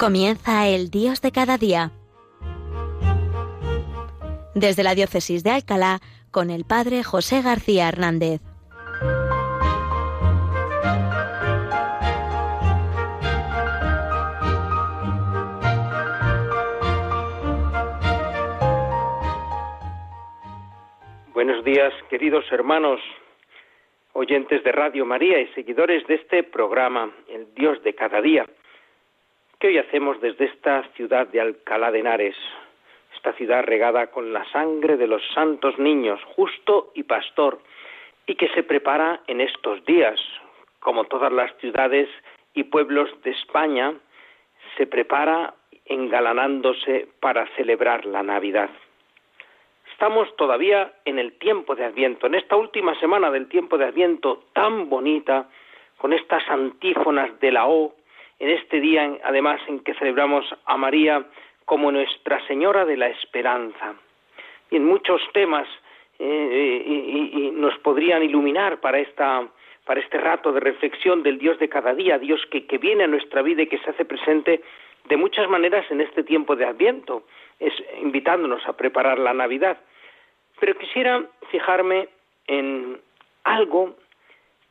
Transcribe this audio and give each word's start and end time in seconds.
Comienza 0.00 0.66
el 0.66 0.90
Dios 0.90 1.20
de 1.20 1.30
cada 1.30 1.58
día. 1.58 1.90
Desde 4.54 4.82
la 4.82 4.94
Diócesis 4.94 5.44
de 5.44 5.50
Alcalá, 5.50 5.98
con 6.30 6.48
el 6.48 6.64
Padre 6.64 7.02
José 7.02 7.42
García 7.42 7.86
Hernández. 7.86 8.40
Buenos 21.34 21.62
días, 21.62 21.92
queridos 22.08 22.46
hermanos, 22.50 23.00
oyentes 24.14 24.64
de 24.64 24.72
Radio 24.72 25.04
María 25.04 25.42
y 25.42 25.48
seguidores 25.48 26.06
de 26.06 26.14
este 26.14 26.42
programa, 26.42 27.14
El 27.28 27.52
Dios 27.54 27.82
de 27.82 27.94
cada 27.94 28.22
día, 28.22 28.46
que 29.60 29.68
hoy 29.68 29.78
hacemos 29.78 30.18
desde 30.22 30.46
esta 30.46 30.82
ciudad 30.94 31.28
de 31.28 31.40
Alcalá 31.40 31.90
de 31.90 32.00
Henares, 32.00 32.36
esta 33.14 33.34
ciudad 33.34 33.62
regada 33.62 34.06
con 34.06 34.32
la 34.32 34.42
sangre 34.50 34.96
de 34.96 35.06
los 35.06 35.22
santos 35.34 35.78
niños, 35.78 36.18
justo 36.34 36.90
y 36.94 37.02
pastor, 37.02 37.60
y 38.26 38.36
que 38.36 38.48
se 38.48 38.62
prepara 38.62 39.20
en 39.26 39.42
estos 39.42 39.84
días, 39.84 40.18
como 40.78 41.04
todas 41.04 41.30
las 41.30 41.54
ciudades 41.58 42.08
y 42.54 42.64
pueblos 42.64 43.10
de 43.22 43.32
España, 43.32 43.92
se 44.78 44.86
prepara 44.86 45.52
engalanándose 45.84 47.08
para 47.20 47.46
celebrar 47.48 48.06
la 48.06 48.22
Navidad. 48.22 48.70
Estamos 49.92 50.34
todavía 50.36 50.90
en 51.04 51.18
el 51.18 51.34
tiempo 51.34 51.74
de 51.74 51.84
Adviento, 51.84 52.28
en 52.28 52.36
esta 52.36 52.56
última 52.56 52.98
semana 52.98 53.30
del 53.30 53.46
tiempo 53.50 53.76
de 53.76 53.84
Adviento 53.84 54.44
tan 54.54 54.88
bonita, 54.88 55.50
con 55.98 56.14
estas 56.14 56.48
antífonas 56.48 57.38
de 57.40 57.52
la 57.52 57.66
O, 57.66 57.94
en 58.40 58.48
este 58.48 58.80
día 58.80 59.18
además 59.22 59.60
en 59.68 59.80
que 59.80 59.94
celebramos 59.94 60.44
a 60.64 60.76
María 60.76 61.24
como 61.66 61.92
Nuestra 61.92 62.44
Señora 62.46 62.84
de 62.84 62.96
la 62.96 63.08
Esperanza. 63.08 63.94
Y 64.70 64.76
en 64.76 64.84
muchos 64.86 65.20
temas 65.32 65.68
eh, 66.18 66.82
y, 66.86 67.50
nos 67.52 67.78
podrían 67.78 68.22
iluminar 68.22 68.80
para 68.80 68.98
esta 68.98 69.46
para 69.84 70.00
este 70.00 70.18
rato 70.18 70.52
de 70.52 70.60
reflexión 70.60 71.22
del 71.22 71.38
Dios 71.38 71.58
de 71.58 71.68
cada 71.68 71.94
día, 71.94 72.18
Dios 72.18 72.40
que, 72.50 72.78
viene 72.78 73.04
a 73.04 73.06
nuestra 73.08 73.42
vida 73.42 73.62
y 73.62 73.66
que 73.66 73.78
se 73.78 73.90
hace 73.90 74.04
presente 74.04 74.62
de 75.08 75.16
muchas 75.16 75.48
maneras 75.48 75.84
en 75.90 76.00
este 76.00 76.22
tiempo 76.22 76.54
de 76.54 76.64
Adviento, 76.64 77.24
invitándonos 78.00 78.64
a 78.68 78.76
preparar 78.76 79.18
la 79.18 79.34
Navidad. 79.34 79.78
Pero 80.60 80.76
quisiera 80.76 81.24
fijarme 81.50 82.08
en 82.46 83.00
algo 83.42 83.96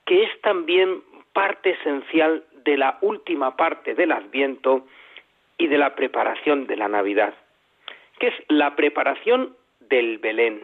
que 0.05 0.23
es 0.23 0.41
también 0.41 1.01
parte 1.33 1.71
esencial 1.71 2.43
de 2.63 2.77
la 2.77 2.97
última 3.01 3.55
parte 3.55 3.95
del 3.95 4.11
Adviento 4.11 4.85
y 5.57 5.67
de 5.67 5.77
la 5.77 5.95
preparación 5.95 6.67
de 6.67 6.77
la 6.77 6.87
Navidad, 6.87 7.33
que 8.19 8.27
es 8.27 8.35
la 8.47 8.75
preparación 8.75 9.55
del 9.79 10.17
Belén 10.17 10.63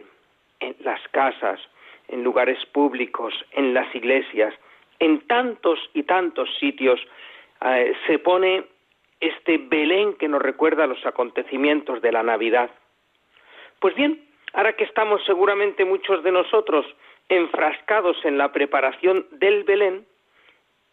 en 0.60 0.76
las 0.80 1.00
casas, 1.08 1.60
en 2.08 2.22
lugares 2.22 2.64
públicos, 2.66 3.34
en 3.52 3.74
las 3.74 3.92
iglesias, 3.94 4.54
en 4.98 5.20
tantos 5.26 5.78
y 5.92 6.04
tantos 6.04 6.48
sitios 6.58 7.00
eh, 7.64 7.94
se 8.06 8.18
pone 8.18 8.64
este 9.20 9.58
Belén 9.58 10.14
que 10.14 10.28
nos 10.28 10.42
recuerda 10.42 10.86
los 10.86 11.04
acontecimientos 11.06 12.02
de 12.02 12.12
la 12.12 12.22
Navidad. 12.22 12.70
Pues 13.80 13.94
bien, 13.94 14.24
ahora 14.52 14.74
que 14.74 14.84
estamos 14.84 15.24
seguramente 15.24 15.84
muchos 15.84 16.22
de 16.22 16.32
nosotros 16.32 16.86
enfrascados 17.28 18.16
en 18.24 18.38
la 18.38 18.52
preparación 18.52 19.26
del 19.32 19.64
Belén, 19.64 20.06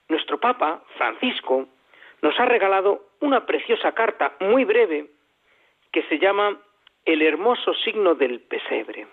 nuestro 0.10 0.40
Papa, 0.40 0.84
Francisco, 0.98 1.68
nos 2.22 2.40
ha 2.40 2.46
regalado 2.46 3.06
una 3.20 3.46
preciosa 3.46 3.92
carta 3.92 4.34
muy 4.40 4.64
breve 4.66 5.08
que 5.92 6.04
se 6.04 6.20
llama 6.20 6.58
El 7.06 7.22
hermoso 7.22 7.74
signo 7.74 8.16
del 8.16 8.40
pesebre, 8.42 9.08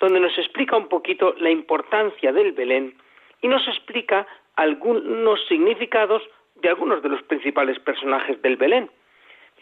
donde 0.00 0.20
nos 0.20 0.36
explica 0.38 0.76
un 0.76 0.88
poquito 0.88 1.34
la 1.38 1.50
importancia 1.50 2.32
del 2.32 2.52
Belén 2.52 2.94
y 3.40 3.48
nos 3.48 3.66
explica 3.68 4.26
algunos 4.56 5.46
significados 5.46 6.22
de 6.56 6.68
algunos 6.68 7.02
de 7.02 7.08
los 7.08 7.22
principales 7.22 7.78
personajes 7.78 8.40
del 8.42 8.56
Belén. 8.56 8.90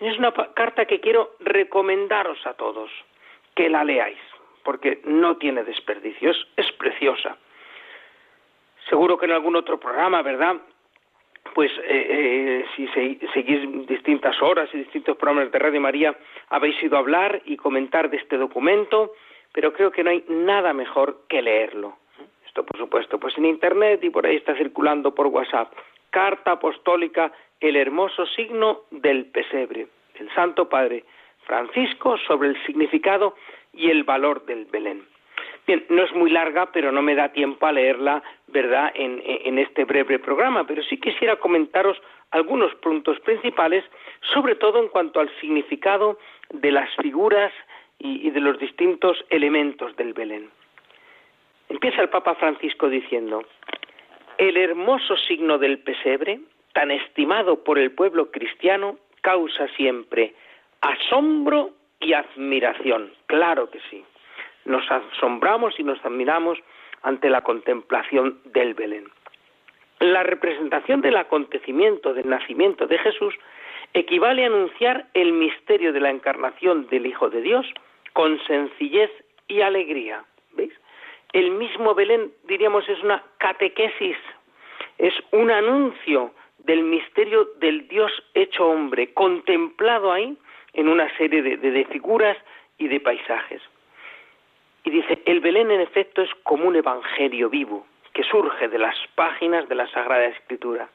Es 0.00 0.18
una 0.18 0.32
carta 0.54 0.86
que 0.86 1.00
quiero 1.00 1.36
recomendaros 1.40 2.44
a 2.46 2.54
todos 2.54 2.90
que 3.54 3.68
la 3.68 3.84
leáis, 3.84 4.18
porque 4.62 5.00
no 5.04 5.36
tiene 5.36 5.64
desperdicios, 5.64 6.48
es 6.56 6.70
preciosa. 6.72 7.36
Seguro 8.88 9.18
que 9.18 9.26
en 9.26 9.32
algún 9.32 9.56
otro 9.56 9.78
programa, 9.78 10.22
¿verdad? 10.22 10.56
Pues 11.54 11.70
eh, 11.78 11.84
eh, 11.88 12.64
si 12.76 12.86
seguís 12.88 13.86
distintas 13.86 14.40
horas 14.42 14.68
y 14.72 14.78
distintos 14.78 15.16
programas 15.16 15.52
de 15.52 15.58
Radio 15.58 15.80
María, 15.80 16.16
habéis 16.50 16.82
ido 16.82 16.96
a 16.96 17.00
hablar 17.00 17.42
y 17.44 17.56
comentar 17.56 18.10
de 18.10 18.18
este 18.18 18.36
documento, 18.36 19.12
pero 19.52 19.72
creo 19.72 19.90
que 19.90 20.04
no 20.04 20.10
hay 20.10 20.24
nada 20.28 20.72
mejor 20.72 21.22
que 21.28 21.42
leerlo. 21.42 21.98
Esto, 22.46 22.64
por 22.64 22.78
supuesto, 22.78 23.18
pues 23.18 23.36
en 23.38 23.46
Internet 23.46 24.02
y 24.04 24.10
por 24.10 24.26
ahí 24.26 24.36
está 24.36 24.54
circulando 24.56 25.14
por 25.14 25.26
WhatsApp. 25.26 25.72
Carta 26.10 26.52
Apostólica, 26.52 27.32
el 27.60 27.76
hermoso 27.76 28.24
signo 28.26 28.82
del 28.90 29.26
pesebre, 29.26 29.88
del 30.18 30.32
Santo 30.34 30.68
Padre 30.68 31.04
Francisco 31.44 32.16
sobre 32.26 32.48
el 32.50 32.64
significado 32.64 33.34
y 33.72 33.90
el 33.90 34.04
valor 34.04 34.44
del 34.46 34.66
Belén. 34.66 35.02
Bien, 35.68 35.84
no 35.90 36.02
es 36.02 36.14
muy 36.14 36.30
larga, 36.30 36.72
pero 36.72 36.90
no 36.90 37.02
me 37.02 37.14
da 37.14 37.28
tiempo 37.28 37.66
a 37.66 37.72
leerla, 37.72 38.22
¿verdad?, 38.46 38.90
en, 38.94 39.58
este 39.58 39.84
breve 39.84 40.18
programa, 40.18 40.66
pero 40.66 40.82
sí 40.82 40.96
quisiera 40.96 41.36
comentaros 41.36 42.00
algunos 42.30 42.74
puntos 42.76 43.20
principales, 43.20 43.84
sobre 44.32 44.54
todo 44.54 44.82
en 44.82 44.88
cuanto 44.88 45.20
al 45.20 45.28
significado 45.42 46.18
de 46.54 46.72
las 46.72 46.88
figuras 46.96 47.52
y, 47.98 48.30
de 48.30 48.40
los 48.40 48.58
distintos 48.58 49.22
elementos 49.28 49.94
del 49.96 50.14
Belén. 50.14 50.48
Empieza 51.68 52.00
el 52.00 52.08
Papa 52.08 52.34
Francisco 52.36 52.88
diciendo, 52.88 53.44
el 54.38 54.56
hermoso 54.56 55.18
signo 55.18 55.58
del 55.58 55.80
pesebre, 55.80 56.40
tan 56.72 56.90
estimado 56.90 57.62
por 57.62 57.78
el 57.78 57.90
pueblo 57.90 58.30
cristiano, 58.30 58.96
causa 59.20 59.68
siempre 59.76 60.32
asombro 60.80 61.72
y 62.00 62.14
admiración. 62.14 63.12
Claro 63.26 63.68
que 63.68 63.80
sí 63.90 64.02
nos 64.68 64.88
asombramos 64.90 65.78
y 65.78 65.82
nos 65.82 66.04
admiramos 66.04 66.58
ante 67.02 67.30
la 67.30 67.42
contemplación 67.42 68.38
del 68.44 68.74
Belén. 68.74 69.08
La 70.00 70.22
representación 70.22 71.00
del 71.00 71.16
acontecimiento 71.16 72.14
del 72.14 72.28
nacimiento 72.28 72.86
de 72.86 72.98
Jesús 72.98 73.34
equivale 73.94 74.44
a 74.44 74.46
anunciar 74.46 75.06
el 75.14 75.32
misterio 75.32 75.92
de 75.92 76.00
la 76.00 76.10
encarnación 76.10 76.86
del 76.88 77.06
Hijo 77.06 77.30
de 77.30 77.40
Dios 77.40 77.66
con 78.12 78.38
sencillez 78.46 79.10
y 79.48 79.62
alegría. 79.62 80.24
¿Veis? 80.52 80.72
El 81.32 81.50
mismo 81.50 81.94
Belén, 81.94 82.32
diríamos, 82.44 82.88
es 82.88 83.02
una 83.02 83.22
catequesis, 83.38 84.16
es 84.98 85.14
un 85.32 85.50
anuncio 85.50 86.32
del 86.58 86.82
misterio 86.82 87.48
del 87.56 87.88
Dios 87.88 88.12
hecho 88.34 88.68
hombre, 88.68 89.12
contemplado 89.14 90.12
ahí 90.12 90.36
en 90.74 90.88
una 90.88 91.14
serie 91.16 91.42
de, 91.42 91.56
de 91.56 91.84
figuras 91.86 92.36
y 92.78 92.88
de 92.88 93.00
paisajes. 93.00 93.62
Y 94.88 94.90
dice, 94.90 95.20
el 95.26 95.40
Belén 95.40 95.70
en 95.70 95.82
efecto 95.82 96.22
es 96.22 96.30
como 96.44 96.66
un 96.66 96.74
evangelio 96.74 97.50
vivo 97.50 97.86
que 98.14 98.22
surge 98.22 98.68
de 98.68 98.78
las 98.78 98.96
páginas 99.16 99.68
de 99.68 99.74
la 99.74 99.86
Sagrada 99.88 100.24
Escritura. 100.24 100.88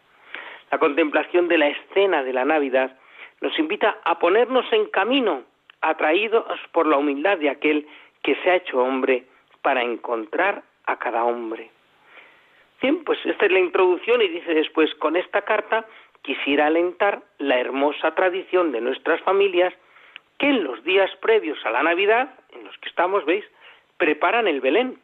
La 0.72 0.80
contemplación 0.80 1.48
de 1.48 1.60
la 1.60 1.68
escena 1.68 2.24
de 2.24 2.34
la 2.34 2.44
Navidad 2.44 2.98
nos 3.40 3.57
invita 3.60 4.00
a 4.04 4.18
ponernos 4.18 4.66
en 4.74 4.88
camino, 4.88 5.44
atraídos 5.81 6.60
por 6.72 6.88
la 6.88 6.98
humildad 6.98 7.38
de 7.38 7.51
aquel 7.51 7.88
que 8.24 8.34
se 8.38 8.50
ha 8.50 8.56
hecho 8.56 8.80
hombre 8.80 9.25
para 9.62 9.84
encontrar 9.84 10.63
a 10.88 10.98
cada 10.98 11.24
hombre. 11.24 11.69
Bien, 12.81 13.04
pues 13.04 13.24
esta 13.24 13.46
es 13.46 13.51
la 13.51 13.60
introducción 13.60 14.24
y 14.24 14.28
dice 14.28 14.56
después, 14.56 14.92
con 14.96 15.16
esta 15.18 15.44
carta 15.44 15.86
quisiera 16.24 16.66
alentar 16.66 17.22
la 17.38 17.60
hermosa 17.60 18.16
tradición 18.16 18.72
de 18.72 18.81
nuestras 18.81 19.22
familias 19.22 19.72
que 20.39 20.48
en 20.48 20.63
los 20.63 20.84
días 20.84 21.12
previos 21.22 21.63
a 21.63 21.69
la 21.69 21.84
Navidad, 21.84 22.34
en 22.54 22.63
los 22.63 22.75
que 22.80 22.89
estamos, 22.89 23.24
veis, 23.25 23.46
preparan 24.04 24.50
el 24.50 24.60
Belén, 24.60 25.00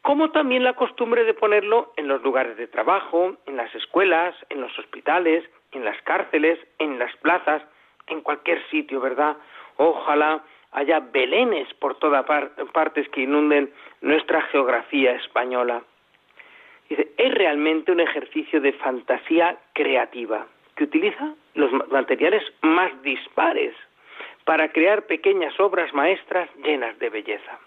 como 0.00 0.30
también 0.30 0.62
la 0.62 0.74
costumbre 0.74 1.24
de 1.24 1.34
ponerlo 1.34 1.92
en 1.96 2.06
los 2.06 2.22
lugares 2.22 2.56
de 2.56 2.68
trabajo, 2.68 3.36
en 3.46 3.56
las 3.56 3.74
escuelas, 3.74 4.36
en 4.50 4.60
los 4.60 4.78
hospitales, 4.78 5.42
en 5.72 5.84
las 5.84 6.00
cárceles, 6.02 6.60
en 6.78 7.00
las 7.00 7.12
plazas, 7.16 7.60
en 8.06 8.20
cualquier 8.20 8.64
sitio, 8.70 9.00
¿verdad? 9.00 9.36
Ojalá 9.78 10.44
haya 10.70 11.00
belenes 11.00 11.66
por 11.80 11.98
todas 11.98 12.24
partes 12.72 13.08
que 13.08 13.22
inunden 13.22 13.72
nuestra 14.00 14.42
geografía 14.42 15.16
española. 15.16 15.82
Dice, 16.88 17.08
es 17.16 17.34
realmente 17.34 17.90
un 17.90 17.98
ejercicio 17.98 18.60
de 18.60 18.74
fantasía 18.74 19.56
creativa 19.72 20.46
que 20.76 20.84
utiliza 20.84 21.34
los 21.54 21.72
materiales 21.90 22.44
más 22.62 22.92
dispares 23.02 23.74
para 24.44 24.70
crear 24.70 25.02
pequeñas 25.06 25.58
obras 25.58 25.92
maestras 25.92 26.48
llenas 26.62 26.96
de 27.00 27.10
belleza. 27.10 27.58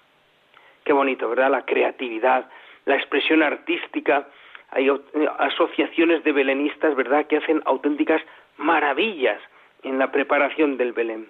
Qué 0.87 0.93
bonito, 0.93 1.27
¿verdad? 1.27 1.51
La 1.51 1.65
creatividad, 1.65 2.49
la 2.85 2.95
expresión 2.95 3.43
artística. 3.43 4.25
Hay 4.69 4.89
asociaciones 5.37 6.23
de 6.23 6.31
belenistas, 6.31 6.95
¿verdad?, 6.95 7.27
que 7.27 7.35
hacen 7.35 7.61
auténticas 7.65 8.21
maravillas 8.55 9.41
en 9.83 9.99
la 9.99 10.13
preparación 10.13 10.77
del 10.77 10.93
Belén. 10.93 11.27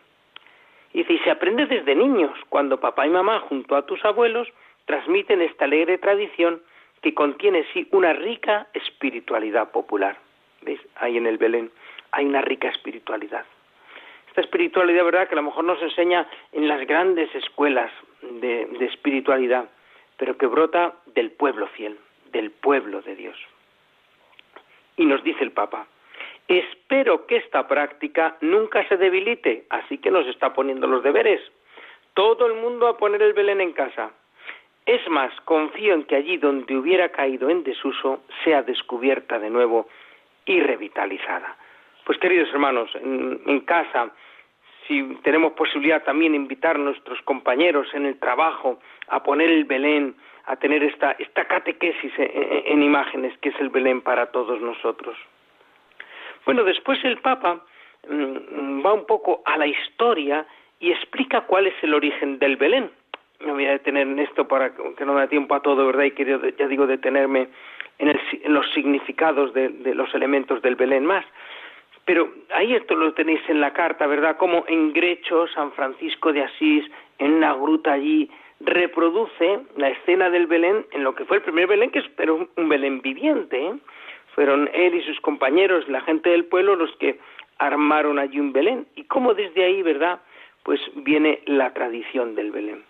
Y 0.93 0.99
dice, 0.99 1.13
y 1.13 1.17
se 1.19 1.31
aprende 1.31 1.65
desde 1.65 1.95
niños, 1.95 2.37
cuando 2.49 2.79
papá 2.79 3.07
y 3.07 3.09
mamá, 3.09 3.39
junto 3.49 3.75
a 3.75 3.87
tus 3.87 4.05
abuelos, 4.05 4.47
transmiten 4.85 5.41
esta 5.41 5.65
alegre 5.65 5.97
tradición 5.97 6.61
que 7.01 7.15
contiene, 7.15 7.65
sí, 7.73 7.87
una 7.89 8.13
rica 8.13 8.67
espiritualidad 8.75 9.71
popular. 9.71 10.17
¿Veis? 10.61 10.79
Ahí 10.97 11.17
en 11.17 11.25
el 11.25 11.39
Belén 11.39 11.71
hay 12.11 12.27
una 12.27 12.41
rica 12.41 12.69
espiritualidad. 12.69 13.43
Esta 14.37 14.45
espiritualidad, 14.45 15.03
¿verdad?, 15.03 15.27
que 15.27 15.33
a 15.33 15.37
lo 15.37 15.49
mejor 15.49 15.63
nos 15.63 15.81
enseña 15.81 16.27
en 16.51 16.67
las 16.67 16.85
grandes 16.85 17.33
escuelas 17.33 17.91
de, 18.21 18.67
espiritualidad, 18.81 19.67
pero 20.15 20.37
que 20.37 20.45
brota 20.45 20.93
del 21.07 21.31
pueblo 21.31 21.65
fiel, 21.69 21.97
del 22.31 22.51
pueblo 22.51 23.01
de 23.01 23.15
Dios. 23.15 23.35
Y 24.95 25.07
nos 25.07 25.23
dice 25.23 25.43
el 25.43 25.53
Papa, 25.53 25.87
espero 26.47 27.25
que 27.25 27.37
esta 27.37 27.67
práctica 27.67 28.37
nunca 28.41 28.87
se 28.87 28.97
debilite, 28.97 29.65
así 29.71 29.97
que 29.97 30.11
nos 30.11 30.27
está 30.27 30.53
poniendo 30.53 30.85
los 30.85 31.01
deberes. 31.01 31.41
Todo 32.13 32.45
el 32.45 32.61
mundo 32.61 32.85
a 32.89 32.95
poner 32.95 33.23
el 33.23 33.33
Belén 33.33 33.59
en 33.59 33.73
casa. 33.73 34.11
Es 34.85 35.01
más, 35.09 35.31
confío 35.45 35.95
en 35.95 36.03
que 36.03 36.15
allí 36.15 36.37
donde 36.37 36.77
hubiera 36.77 37.09
caído 37.09 37.49
en 37.49 37.63
desuso 37.63 38.21
sea 38.43 38.61
descubierta 38.61 39.39
de 39.39 39.49
nuevo 39.49 39.87
y 40.45 40.59
revitalizada. 40.59 41.57
Pues 42.07 42.19
queridos 42.19 42.47
hermanos, 42.53 42.89
en, 42.95 43.59
casa, 43.65 44.09
si 44.87 45.03
tenemos 45.23 45.53
posibilidad 45.53 46.03
también 46.03 46.35
invitar 46.35 46.75
a 46.75 46.79
nuestros 46.79 47.21
compañeros 47.23 47.87
en 47.93 48.05
el 48.05 48.17
trabajo 48.19 48.79
a 49.07 49.21
poner 49.23 49.49
el 49.49 49.65
Belén, 49.65 50.15
a 50.45 50.55
tener 50.55 50.83
esta, 50.83 51.11
esta 51.19 51.45
catequesis 51.45 52.11
en, 52.17 52.81
imágenes 52.81 53.37
que 53.39 53.49
es 53.49 53.59
el 53.59 53.69
Belén 53.69 54.01
para 54.01 54.27
todos 54.27 54.61
nosotros. 54.61 55.17
Bueno, 56.45 56.63
después 56.63 57.03
el 57.03 57.17
Papa 57.17 57.61
mm, 58.09 58.85
va 58.85 58.93
un 58.93 59.05
poco 59.05 59.41
a 59.45 59.57
la 59.57 59.67
historia 59.67 60.45
y 60.79 60.91
explica 60.91 61.41
cuál 61.41 61.67
es 61.67 61.75
el 61.81 61.93
origen 61.93 62.39
del 62.39 62.55
Belén. 62.55 62.89
Me 63.41 63.51
voy 63.51 63.65
a 63.65 63.71
detener 63.71 64.07
en 64.07 64.19
esto 64.19 64.47
para 64.47 64.73
que 64.73 65.05
no 65.05 65.13
me 65.13 65.19
da 65.19 65.27
tiempo 65.27 65.53
a 65.53 65.61
todo, 65.61 65.85
¿verdad? 65.85 66.05
Y 66.05 66.11
quería, 66.11 66.39
ya 66.57 66.67
digo, 66.67 66.87
detenerme 66.87 67.49
en, 67.99 68.09
en 68.09 68.53
los 68.53 68.71
significados 68.73 69.53
de, 69.53 69.69
los 69.93 70.13
elementos 70.13 70.61
del 70.61 70.75
Belén 70.75 71.05
más. 71.05 71.25
Pero 72.07 72.33
ahí 72.55 72.73
esto 72.73 72.95
lo 72.95 73.13
tenéis 73.13 73.41
en 73.49 73.59
la 73.59 73.73
carta, 73.73 74.07
¿verdad? 74.07 74.37
Como 74.37 74.63
en 74.69 74.93
Grecho, 74.93 75.45
San 75.49 75.73
Francisco 75.73 76.31
de 76.31 76.41
Asís, 76.41 76.85
en 77.19 77.33
una 77.33 77.53
gruta 77.53 77.91
allí, 77.91 78.31
reproduce 78.61 79.59
la 79.75 79.89
escena 79.89 80.29
del 80.29 80.47
Belén 80.47 80.85
en 80.91 81.03
lo 81.03 81.13
que 81.15 81.25
fue 81.25 81.37
el 81.37 81.43
primer 81.43 81.67
Belén, 81.67 81.91
que 81.91 81.99
es 81.99 82.07
pero 82.15 82.47
un 82.55 82.69
Belén 82.69 83.01
viviente. 83.01 83.61
¿eh? 83.61 83.73
Fueron 84.33 84.69
él 84.73 84.95
y 84.95 85.01
sus 85.01 85.19
compañeros, 85.19 85.85
la 85.89 85.99
gente 85.99 86.29
del 86.29 86.45
pueblo, 86.45 86.77
los 86.77 86.95
que 86.95 87.19
armaron 87.57 88.19
allí 88.19 88.39
un 88.39 88.53
Belén. 88.53 88.87
Y 88.95 89.03
cómo 89.03 89.33
desde 89.33 89.65
ahí, 89.65 89.81
¿verdad? 89.81 90.21
Pues 90.63 90.79
viene 90.95 91.41
la 91.45 91.73
tradición 91.73 92.35
del 92.35 92.51
Belén. 92.51 92.85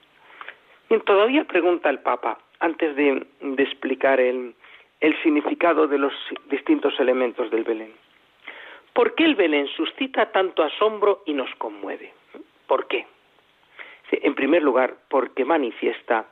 Y 0.92 1.00
todavía 1.00 1.44
pregunta 1.46 1.90
el 1.90 2.02
Papa, 2.02 2.38
antes 2.60 2.96
de, 2.96 3.26
de 3.42 3.64
explicar 3.64 4.20
el, 4.20 4.54
el 5.00 5.20
significado 5.24 5.88
de 5.88 5.98
los 5.98 6.14
distintos 6.52 7.00
elementos 7.00 7.50
del 7.50 7.64
Belén. 7.64 7.94
¿Por 8.98 9.14
qué 9.14 9.26
el 9.26 9.36
Belén 9.36 9.68
suscita 9.68 10.32
tanto 10.32 10.64
asombro 10.64 11.22
y 11.28 11.34
nos 11.34 11.54
conmueve? 11.60 12.14
¿Por 12.66 12.88
qué? 12.88 13.06
En 14.10 14.34
primer 14.34 14.64
lugar, 14.64 14.96
porque 15.08 15.46
manifiesta 15.46 16.26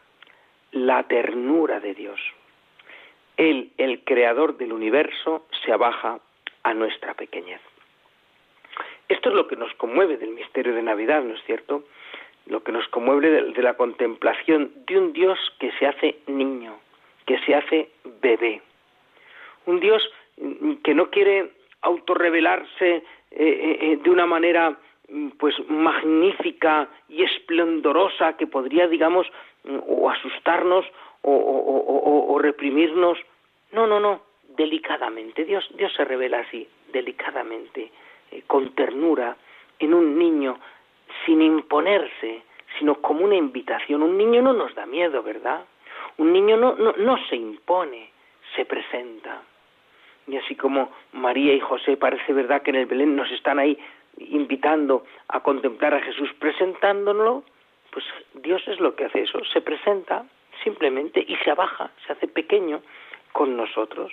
la 0.71 1.03
ternura 1.03 1.79
de 1.79 1.93
Dios. 1.93 2.19
Él, 3.37 3.69
el 3.77 4.03
creador 4.03 4.57
del 4.57 4.73
universo, 4.73 5.45
se 5.63 5.73
abaja 5.73 6.19
a 6.63 6.73
nuestra 6.73 7.13
pequeñez. 7.13 7.61
Esto 9.09 9.29
es 9.29 9.35
lo 9.35 9.47
que 9.47 9.57
nos 9.57 9.71
conmueve 9.75 10.17
del 10.17 10.31
misterio 10.31 10.73
de 10.73 10.81
Navidad, 10.81 11.21
¿no 11.21 11.35
es 11.35 11.43
cierto? 11.43 11.83
Lo 12.47 12.63
que 12.63 12.71
nos 12.71 12.87
conmueve 12.87 13.29
de, 13.29 13.61
la 13.61 13.75
contemplación 13.75 14.71
de 14.87 14.97
un 14.97 15.13
Dios 15.13 15.37
que 15.59 15.71
se 15.73 15.85
hace 15.85 16.17
niño, 16.25 16.79
que 17.27 17.37
se 17.41 17.53
hace 17.53 17.91
bebé. 18.23 18.63
Un 19.67 19.79
Dios 19.79 20.01
que 20.83 20.95
no 20.95 21.11
quiere 21.11 21.51
autorrevelarse 21.85 22.95
eh, 22.95 23.03
eh, 23.31 23.77
eh, 23.81 23.99
de 24.03 24.09
una 24.09 24.25
manera 24.25 24.77
Mm, 25.07 25.29
pues 25.37 25.53
magnífica 25.69 26.89
y 27.07 27.23
esplendorosa 27.23 28.33
que 28.37 28.47
podría, 28.47 28.87
digamos, 28.87 29.27
mm, 29.63 29.77
o 29.87 30.09
asustarnos 30.09 30.85
o, 31.21 32.37
reprimirnos. 32.39 33.17
No, 33.71 33.87
no, 33.87 33.99
no, 33.99 34.21
delicadamente. 34.57 35.45
Dios, 35.45 35.67
Dios 35.75 35.91
se 35.93 36.05
revela 36.05 36.39
así, 36.39 36.67
delicadamente, 36.91 37.91
con 38.45 38.75
ternura, 38.75 39.35
en 39.79 39.93
un 39.93 40.19
niño, 40.19 40.59
sin 41.25 41.41
imponerse, 41.41 42.43
sino 42.77 42.95
como 42.95 43.25
una 43.25 43.35
invitación. 43.35 44.03
Un 44.03 44.17
niño 44.17 44.41
no 44.43 44.53
nos 44.53 44.75
da 44.75 44.85
miedo, 44.85 45.23
¿verdad? 45.23 45.65
Un 46.17 46.31
niño 46.33 46.57
no, 46.57 46.75
no, 46.75 46.93
no 46.97 47.17
se 47.27 47.35
impone, 47.35 48.11
se 48.55 48.65
presenta. 48.65 49.41
Y 50.27 50.37
así 50.37 50.55
como 50.55 50.91
María 51.13 51.53
y 51.53 51.59
José 51.59 51.97
parece 51.97 52.33
verdad 52.33 52.61
que 52.61 52.71
en 52.71 52.77
el 52.77 52.85
Belén 52.85 53.15
nos 53.15 53.31
están 53.31 53.59
ahí 53.59 53.77
invitando 54.17 55.05
a 55.27 55.41
contemplar 55.41 55.93
a 55.93 56.01
Jesús, 56.01 56.29
presentándonos, 56.39 57.43
pues 57.91 58.05
Dios 58.33 58.61
es 58.67 58.79
lo 58.79 58.95
que 58.95 59.05
hace 59.05 59.21
eso, 59.21 59.43
se 59.45 59.61
presenta 59.61 60.25
simplemente 60.63 61.23
y 61.27 61.35
se 61.37 61.51
abaja, 61.51 61.91
se 62.05 62.13
hace 62.13 62.27
pequeño 62.27 62.81
con 63.31 63.55
nosotros. 63.55 64.11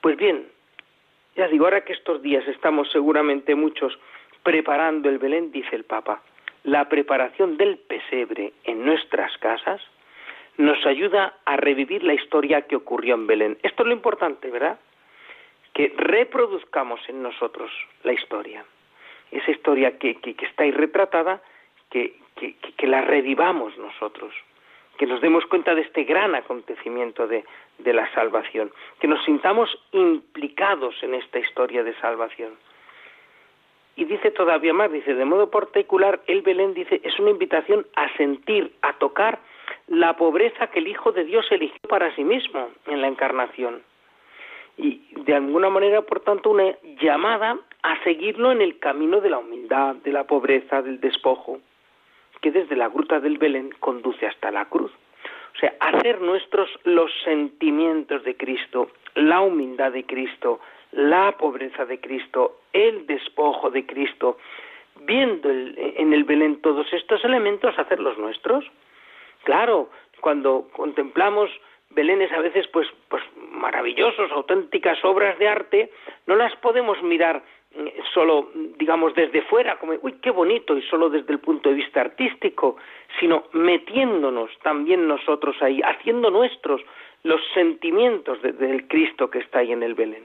Pues 0.00 0.16
bien, 0.16 0.48
ya 1.36 1.48
digo, 1.48 1.66
ahora 1.66 1.84
que 1.84 1.92
estos 1.92 2.22
días 2.22 2.46
estamos 2.48 2.90
seguramente 2.90 3.54
muchos 3.54 3.98
preparando 4.42 5.08
el 5.08 5.18
Belén, 5.18 5.52
dice 5.52 5.76
el 5.76 5.84
Papa, 5.84 6.22
la 6.64 6.88
preparación 6.88 7.56
del 7.56 7.78
pesebre 7.78 8.52
en 8.64 8.84
nuestras 8.84 9.36
casas 9.38 9.80
nos 10.56 10.84
ayuda 10.86 11.34
a 11.44 11.56
revivir 11.56 12.02
la 12.02 12.14
historia 12.14 12.62
que 12.62 12.76
ocurrió 12.76 13.14
en 13.14 13.26
Belén. 13.26 13.58
Esto 13.62 13.82
es 13.82 13.88
lo 13.88 13.92
importante, 13.92 14.50
¿verdad? 14.50 14.78
Que 15.76 15.92
reproduzcamos 15.94 17.00
en 17.08 17.22
nosotros 17.22 17.70
la 18.02 18.12
historia 18.12 18.64
esa 19.30 19.50
historia 19.50 19.98
que, 19.98 20.16
que, 20.16 20.34
está 20.44 20.64
ahí 20.64 20.70
retratada, 20.70 21.42
que, 21.90 22.14
que, 22.36 22.86
la 22.86 23.00
revivamos 23.00 23.76
nosotros, 23.78 24.32
que 24.98 25.06
nos 25.06 25.20
demos 25.20 25.44
cuenta 25.46 25.74
de 25.74 25.82
este 25.82 26.04
gran 26.04 26.34
acontecimiento 26.34 27.26
de, 27.26 27.44
de 27.78 27.92
la 27.92 28.12
salvación, 28.14 28.70
que 29.00 29.08
nos 29.08 29.24
sintamos 29.24 29.70
implicados 29.92 30.94
en 31.02 31.14
esta 31.14 31.38
historia 31.38 31.82
de 31.82 31.94
salvación. 32.00 32.52
Y 33.96 34.04
dice 34.04 34.30
todavía 34.30 34.74
más, 34.74 34.92
dice, 34.92 35.14
de 35.14 35.24
modo 35.24 35.50
particular, 35.50 36.20
el 36.26 36.42
Belén 36.42 36.74
dice, 36.74 37.00
es 37.02 37.18
una 37.18 37.30
invitación 37.30 37.86
a 37.96 38.14
sentir, 38.16 38.74
a 38.82 38.92
tocar 38.94 39.38
la 39.88 40.16
pobreza 40.16 40.66
que 40.68 40.80
el 40.80 40.88
Hijo 40.88 41.12
de 41.12 41.24
Dios 41.24 41.46
eligió 41.50 41.80
para 41.88 42.14
sí 42.14 42.22
mismo 42.22 42.68
en 42.86 43.00
la 43.00 43.08
encarnación 43.08 43.82
de 45.26 45.34
alguna 45.34 45.68
manera, 45.68 46.02
por 46.02 46.20
tanto, 46.20 46.50
una 46.50 46.76
llamada 47.00 47.58
a 47.82 48.02
seguirlo 48.04 48.52
en 48.52 48.62
el 48.62 48.78
camino 48.78 49.20
de 49.20 49.30
la 49.30 49.38
humildad, 49.38 49.96
de 49.96 50.12
la 50.12 50.24
pobreza, 50.24 50.82
del 50.82 51.00
despojo, 51.00 51.58
que 52.40 52.52
desde 52.52 52.76
la 52.76 52.88
gruta 52.88 53.18
del 53.18 53.36
Belén 53.36 53.70
conduce 53.80 54.26
hasta 54.26 54.52
la 54.52 54.66
cruz. 54.66 54.92
O 55.54 55.58
sea, 55.58 55.74
hacer 55.80 56.20
nuestros 56.20 56.70
los 56.84 57.10
sentimientos 57.24 58.22
de 58.22 58.36
Cristo, 58.36 58.90
la 59.14 59.40
humildad 59.40 59.92
de 59.92 60.04
Cristo, 60.04 60.60
la 60.92 61.32
pobreza 61.32 61.84
de 61.86 61.98
Cristo, 61.98 62.60
el 62.72 63.06
despojo 63.06 63.70
de 63.70 63.84
Cristo, 63.84 64.38
viendo 65.00 65.50
en 65.50 66.12
el 66.12 66.22
Belén 66.22 66.60
todos 66.60 66.92
estos 66.92 67.24
elementos, 67.24 67.76
hacerlos 67.78 68.16
nuestros. 68.16 68.64
Claro, 69.42 69.90
cuando 70.20 70.68
contemplamos 70.72 71.50
belenes 71.90 72.30
a 72.32 72.40
veces 72.40 72.66
pues, 72.68 72.88
pues 73.08 73.22
maravillosos, 73.52 74.30
auténticas 74.30 75.02
obras 75.04 75.38
de 75.38 75.48
arte, 75.48 75.90
no 76.26 76.36
las 76.36 76.54
podemos 76.56 77.02
mirar 77.02 77.42
mm, 77.74 77.86
solo, 78.12 78.50
digamos, 78.78 79.14
desde 79.14 79.42
fuera, 79.42 79.78
como, 79.78 79.94
uy, 80.02 80.16
qué 80.22 80.30
bonito, 80.30 80.76
y 80.76 80.82
solo 80.82 81.08
desde 81.08 81.32
el 81.32 81.40
punto 81.40 81.70
de 81.70 81.76
vista 81.76 82.00
artístico, 82.00 82.76
sino 83.18 83.44
metiéndonos 83.52 84.50
también 84.62 85.08
nosotros 85.08 85.56
ahí, 85.62 85.80
haciendo 85.82 86.30
nuestros 86.30 86.82
los 87.22 87.40
sentimientos 87.54 88.40
del 88.40 88.86
Cristo 88.86 89.30
que 89.30 89.40
está 89.40 89.58
ahí 89.58 89.72
en 89.72 89.82
el 89.82 89.94
Belén. 89.94 90.24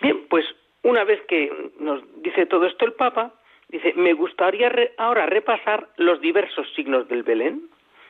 Bien, 0.00 0.26
pues 0.28 0.44
una 0.82 1.04
vez 1.04 1.22
que 1.28 1.70
nos 1.78 2.02
dice 2.22 2.46
todo 2.46 2.66
esto 2.66 2.84
el 2.84 2.94
Papa, 2.94 3.32
dice, 3.68 3.92
me 3.94 4.12
gustaría 4.12 4.72
ahora 4.98 5.26
repasar 5.26 5.88
los 5.96 6.20
diversos 6.20 6.66
signos 6.74 7.06
del 7.06 7.22
Belén 7.22 7.62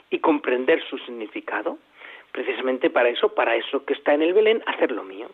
y 0.09 0.19
comprender 0.21 0.83
su 0.89 0.97
significado 0.99 1.79
precisamente 2.33 2.91
para 2.91 3.11
eso, 3.11 3.35
para 3.35 3.55
eso 3.55 3.85
que 3.85 3.93
está 3.95 4.15
en 4.15 4.23
el 4.23 4.35
Belén, 4.35 4.63
hacer 4.67 4.91
lo 4.91 5.05
mío. 5.05 5.29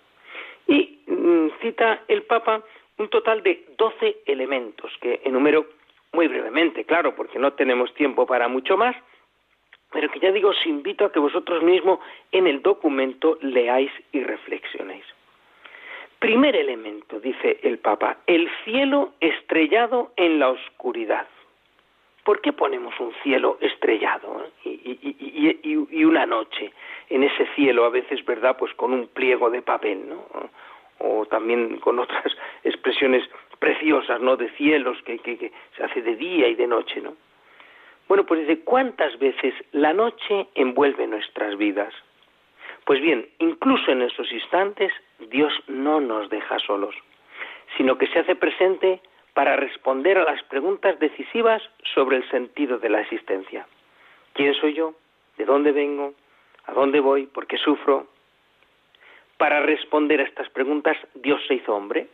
Y 0.67 1.01
mm, 1.07 1.49
cita 1.63 2.03
el 2.09 2.23
Papa 2.25 2.63
un 2.99 3.09
total 3.09 3.43
de 3.43 3.65
12 3.79 4.19
elementos 4.27 4.93
que 5.01 5.21
enumero 5.25 5.67
muy 6.13 6.27
brevemente, 6.27 6.85
claro, 6.85 7.15
porque 7.15 7.39
no 7.39 7.53
tenemos 7.53 7.95
tiempo 7.95 8.27
para 8.27 8.49
mucho 8.49 8.77
más, 8.77 8.97
pero 9.93 10.11
que 10.11 10.21
ya 10.21 10.33
digo, 10.33 10.51
os 10.51 10.67
invito 10.67 11.05
a 11.05 11.13
que 11.13 11.19
vosotros 11.19 11.63
mismos 11.63 12.01
en 12.33 12.47
el 12.47 12.61
documento 12.61 13.39
leáis 13.41 13.91
y 14.13 14.23
reflexionéis. 14.23 15.05
Primer 16.19 16.57
elemento, 16.57 17.21
dice 17.21 17.61
el 17.63 17.79
Papa, 17.79 18.19
el 18.27 18.51
cielo 18.65 19.13
estrellado 19.21 20.13
en 20.17 20.41
la 20.41 20.51
oscuridad. 20.51 21.29
¿Por 22.29 22.43
qué 22.43 22.53
ponemos 22.53 22.93
un 23.01 23.15
cielo 23.23 23.57
estrellado 23.59 24.45
eh? 24.67 24.79
y, 24.85 26.05
una 26.05 26.27
noche 26.27 26.75
en 27.09 27.23
ese 27.23 27.47
cielo, 27.55 27.87
a 27.87 27.89
veces, 27.89 28.23
¿verdad?, 28.27 28.55
pues 28.59 28.75
con 28.75 28.93
un 28.93 29.07
pliego 29.09 29.49
de 29.49 29.63
papel, 29.63 30.07
¿no? 30.07 30.27
O 30.99 31.25
también 31.25 31.79
con 31.79 31.99
otras 31.99 32.27
expresiones 32.65 33.27
preciosas, 33.59 34.21
¿no?, 34.21 34.37
de 34.37 34.51
cielos 34.59 34.99
que, 35.07 35.19
que 35.21 35.51
se 35.75 35.83
hace 35.83 36.03
de 36.03 36.17
día 36.17 36.49
y 36.49 36.55
de 36.55 36.67
noche, 36.67 37.01
¿no? 37.01 37.15
Bueno, 38.09 38.27
pues 38.27 38.47
dice, 38.47 38.61
¿cuántas 38.61 39.19
veces 39.19 39.55
la 39.73 39.95
noche 39.95 40.49
envuelve 40.55 41.07
nuestras 41.07 41.57
vidas? 41.57 41.95
Pues 42.85 43.01
bien, 43.01 43.27
incluso 43.39 43.91
en 43.91 44.03
esos 44.03 44.31
instantes, 44.31 44.93
Dios 45.31 45.55
no 45.67 45.99
nos 45.99 46.29
deja 46.29 46.59
solos, 46.59 46.95
sino 47.79 47.97
que 47.97 48.07
se 48.09 48.19
hace 48.19 48.35
presente 48.35 49.01
para 49.39 49.55
responder 49.55 50.19
a 50.19 50.25
las 50.25 50.43
preguntas 50.43 50.99
decisivas 50.99 51.63
sobre 51.95 52.17
el 52.17 52.29
sentido 52.29 52.79
de 52.81 52.89
la 52.89 53.03
existencia. 53.03 53.69
¿Quién 54.33 54.53
soy 54.55 54.75
yo? 54.75 54.95
¿De 55.37 55.45
dónde 55.45 55.71
vengo? 55.71 56.13
¿A 56.67 56.73
dónde 56.73 56.99
voy? 56.99 57.27
¿Por 57.27 57.47
qué 57.47 57.57
sufro? 57.57 58.09
Para 59.37 59.61
responder 59.61 60.21
a 60.21 60.25
estas 60.25 60.51
preguntas, 60.51 60.97
Dios 61.15 61.41
se 61.47 61.55
hizo 61.55 61.73
hombre. 61.73 62.09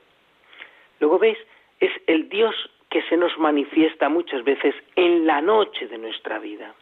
Luego 1.00 1.18
veis, 1.18 1.38
es 1.80 1.92
el 2.08 2.28
Dios 2.28 2.54
que 2.90 3.00
se 3.04 3.16
nos 3.16 3.38
manifiesta 3.38 4.10
muchas 4.10 4.44
veces 4.44 4.74
en 4.94 5.26
la 5.26 5.40
noche 5.40 5.88
de 5.88 5.96
nuestra 5.96 6.38
vida. 6.38 6.74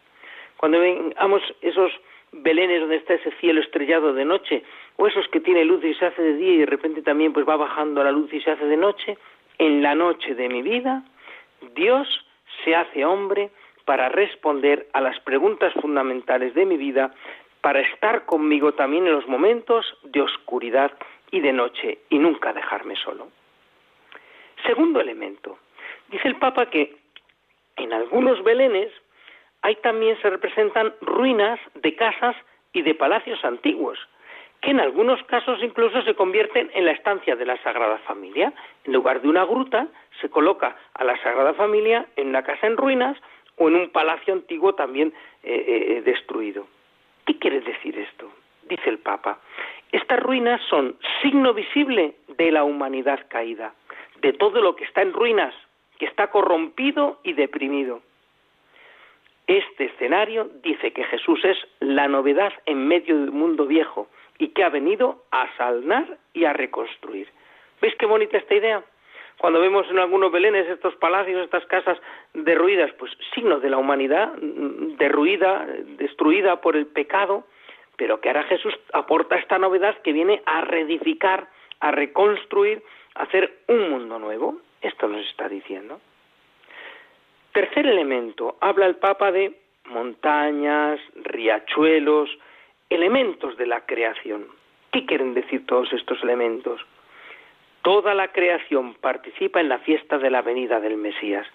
Cuando 0.57 0.77
vengamos 0.77 1.41
esos 1.61 1.93
belenes 2.33 2.81
donde 2.81 2.97
está 2.97 3.13
ese 3.13 3.31
cielo 3.39 3.61
estrellado 3.61 4.13
de 4.13 4.25
noche, 4.25 4.61
o 4.97 5.07
esos 5.07 5.25
que 5.29 5.39
tiene 5.39 5.63
luz 5.63 5.85
y 5.85 5.93
se 5.93 6.05
hace 6.05 6.21
de 6.21 6.35
día 6.35 6.53
y 6.53 6.57
de 6.57 6.65
repente 6.65 7.01
también 7.01 7.31
pues 7.31 7.47
va 7.47 7.55
bajando 7.55 8.03
la 8.03 8.11
luz 8.11 8.33
y 8.33 8.41
se 8.41 8.51
hace 8.51 8.65
de 8.65 8.75
noche, 8.75 9.17
en 9.57 9.81
la 9.81 9.95
noche 9.95 10.35
de 10.35 10.49
mi 10.49 10.61
vida, 10.61 11.03
Dios 11.75 12.07
se 12.63 12.75
hace 12.75 13.05
hombre 13.05 13.51
para 13.85 14.09
responder 14.09 14.87
a 14.93 15.01
las 15.01 15.19
preguntas 15.21 15.73
fundamentales 15.73 16.53
de 16.53 16.65
mi 16.65 16.77
vida, 16.77 17.13
para 17.61 17.81
estar 17.81 18.25
conmigo 18.25 18.73
también 18.73 19.07
en 19.07 19.13
los 19.13 19.27
momentos 19.27 19.85
de 20.03 20.21
oscuridad 20.21 20.91
y 21.31 21.39
de 21.39 21.53
noche 21.53 21.99
y 22.09 22.19
nunca 22.19 22.53
dejarme 22.53 22.95
solo. 22.95 23.29
Segundo 24.65 25.01
elemento, 25.01 25.57
dice 26.09 26.27
el 26.27 26.37
Papa 26.37 26.69
que 26.69 26.95
en 27.77 27.91
algunos 27.91 28.43
belenes 28.43 28.91
hay 29.61 29.75
también 29.77 30.19
se 30.21 30.29
representan 30.29 30.93
ruinas 31.01 31.59
de 31.75 31.95
casas 31.95 32.35
y 32.73 32.81
de 32.81 32.95
palacios 32.95 33.43
antiguos, 33.43 33.97
que 34.63 34.71
en 34.71 34.79
algunos 34.79 35.21
casos 35.23 35.61
incluso 35.61 36.01
se 36.03 36.15
convierten 36.15 36.71
en 36.73 36.85
la 36.85 36.93
estancia 36.93 37.35
de 37.35 37.45
la 37.45 37.61
Sagrada 37.63 37.97
Familia. 38.07 38.53
En 38.85 38.93
lugar 38.93 39.21
de 39.21 39.27
una 39.27 39.43
gruta, 39.43 39.87
se 40.21 40.29
coloca 40.29 40.77
a 40.93 41.03
la 41.03 41.21
Sagrada 41.21 41.53
Familia 41.53 42.07
en 42.15 42.29
una 42.29 42.43
casa 42.43 42.65
en 42.65 42.77
ruinas 42.77 43.17
o 43.57 43.67
en 43.67 43.75
un 43.75 43.89
palacio 43.89 44.33
antiguo 44.33 44.73
también 44.73 45.13
eh, 45.43 45.65
eh, 45.97 46.01
destruido. 46.03 46.65
¿Qué 47.25 47.37
quiere 47.37 47.59
decir 47.59 47.99
esto? 47.99 48.31
Dice 48.69 48.89
el 48.89 48.99
Papa. 48.99 49.39
Estas 49.91 50.21
ruinas 50.21 50.61
son 50.69 50.95
signo 51.21 51.53
visible 51.53 52.15
de 52.29 52.49
la 52.49 52.63
humanidad 52.63 53.19
caída, 53.27 53.73
de 54.21 54.31
todo 54.31 54.61
lo 54.61 54.77
que 54.77 54.85
está 54.85 55.01
en 55.01 55.11
ruinas, 55.11 55.53
que 55.99 56.05
está 56.05 56.27
corrompido 56.27 57.19
y 57.23 57.33
deprimido. 57.33 58.01
Este 59.45 59.85
escenario 59.85 60.49
dice 60.63 60.93
que 60.93 61.03
Jesús 61.03 61.43
es 61.43 61.57
la 61.81 62.07
novedad 62.07 62.53
en 62.65 62.87
medio 62.87 63.19
del 63.19 63.31
mundo 63.31 63.65
viejo, 63.65 64.07
y 64.43 64.49
que 64.49 64.65
ha 64.65 64.69
venido 64.69 65.23
a 65.31 65.47
salnar 65.55 66.17
y 66.33 66.43
a 66.43 66.51
reconstruir. 66.51 67.29
¿Veis 67.81 67.95
qué 67.95 68.05
bonita 68.05 68.37
esta 68.37 68.53
idea? 68.53 68.83
Cuando 69.37 69.61
vemos 69.61 69.89
en 69.89 69.99
algunos 69.99 70.33
belenes 70.33 70.67
estos 70.67 70.95
palacios, 70.97 71.45
estas 71.45 71.65
casas 71.67 71.97
derruidas, 72.33 72.91
pues 72.99 73.13
signo 73.33 73.61
de 73.61 73.69
la 73.69 73.77
humanidad 73.77 74.33
mm, 74.33 74.97
derruida, 74.97 75.65
destruida 75.97 76.59
por 76.59 76.75
el 76.75 76.87
pecado, 76.87 77.45
pero 77.95 78.19
que 78.19 78.27
ahora 78.27 78.43
Jesús 78.43 78.73
aporta 78.91 79.37
esta 79.37 79.57
novedad 79.57 79.97
que 80.01 80.11
viene 80.11 80.41
a 80.45 80.59
reedificar, 80.59 81.47
a 81.79 81.91
reconstruir, 81.91 82.83
a 83.15 83.23
hacer 83.23 83.59
un 83.69 83.91
mundo 83.91 84.19
nuevo. 84.19 84.57
Esto 84.81 85.07
nos 85.07 85.25
está 85.25 85.47
diciendo. 85.47 86.01
Tercer 87.53 87.87
elemento, 87.87 88.57
habla 88.59 88.87
el 88.87 88.97
Papa 88.97 89.31
de 89.31 89.57
montañas, 89.85 90.99
riachuelos, 91.15 92.29
elementos 92.93 93.57
de 93.57 93.67
la 93.67 93.85
creación. 93.85 94.47
¿Qué 94.91 95.05
quieren 95.05 95.33
decir 95.33 95.65
todos 95.65 95.91
estos 95.93 96.21
elementos? 96.23 96.81
Toda 97.81 98.13
la 98.13 98.29
creación 98.29 98.93
participa 98.95 99.59
en 99.59 99.69
la 99.69 99.79
fiesta 99.79 100.17
de 100.17 100.29
la 100.29 100.41
venida 100.41 100.79
del 100.79 100.97
Mesías. 100.97 101.45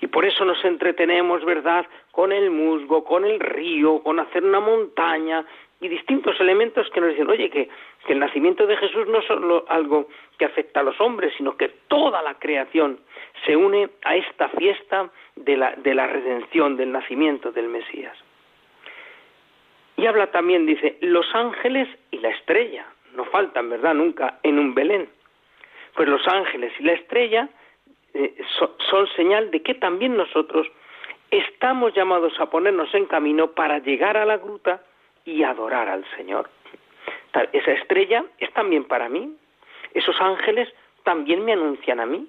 Y 0.00 0.08
por 0.08 0.24
eso 0.24 0.44
nos 0.44 0.62
entretenemos, 0.64 1.44
¿verdad?, 1.44 1.86
con 2.10 2.32
el 2.32 2.50
musgo, 2.50 3.04
con 3.04 3.24
el 3.24 3.40
río, 3.40 4.02
con 4.02 4.18
hacer 4.18 4.44
una 4.44 4.60
montaña 4.60 5.44
y 5.80 5.88
distintos 5.88 6.38
elementos 6.40 6.90
que 6.90 7.00
nos 7.00 7.10
dicen, 7.10 7.30
oye, 7.30 7.48
que, 7.48 7.68
el 8.08 8.18
nacimiento 8.18 8.66
de 8.66 8.76
Jesús 8.76 9.06
no 9.06 9.20
es 9.20 9.26
solo 9.26 9.64
algo 9.68 10.08
que 10.36 10.44
afecta 10.44 10.80
a 10.80 10.82
los 10.82 11.00
hombres, 11.00 11.32
sino 11.36 11.56
que 11.56 11.68
toda 11.86 12.20
la 12.22 12.34
creación 12.34 12.98
se 13.46 13.54
une 13.56 13.88
a 14.02 14.16
esta 14.16 14.48
fiesta 14.48 15.10
de 15.36 15.56
la, 15.56 15.76
de 15.76 15.94
la 15.94 16.08
redención, 16.08 16.76
del 16.76 16.90
nacimiento 16.90 17.52
del 17.52 17.68
Mesías. 17.68 18.16
Y 20.00 20.06
habla 20.06 20.28
también, 20.28 20.64
dice, 20.64 20.96
los 21.02 21.26
ángeles 21.34 21.86
y 22.10 22.18
la 22.20 22.30
estrella. 22.30 22.86
No 23.14 23.26
faltan, 23.26 23.68
¿verdad? 23.68 23.92
Nunca 23.92 24.38
en 24.42 24.58
un 24.58 24.74
Belén. 24.74 25.10
Pues 25.94 26.08
los 26.08 26.26
ángeles 26.26 26.72
y 26.78 26.84
la 26.84 26.92
estrella 26.92 27.50
eh, 28.14 28.34
son 28.88 29.06
señal 29.14 29.50
de 29.50 29.60
que 29.60 29.74
también 29.74 30.16
nosotros 30.16 30.66
estamos 31.30 31.92
llamados 31.92 32.32
a 32.40 32.48
ponernos 32.48 32.94
en 32.94 33.04
camino 33.04 33.50
para 33.50 33.78
llegar 33.80 34.16
a 34.16 34.24
la 34.24 34.38
gruta 34.38 34.82
y 35.26 35.42
adorar 35.42 35.90
al 35.90 36.06
Señor. 36.16 36.48
Esa 37.52 37.72
estrella 37.72 38.24
es 38.38 38.50
también 38.54 38.84
para 38.84 39.10
mí. 39.10 39.36
Esos 39.92 40.18
ángeles 40.18 40.72
también 41.02 41.44
me 41.44 41.52
anuncian 41.52 42.00
a 42.00 42.06
mí 42.06 42.26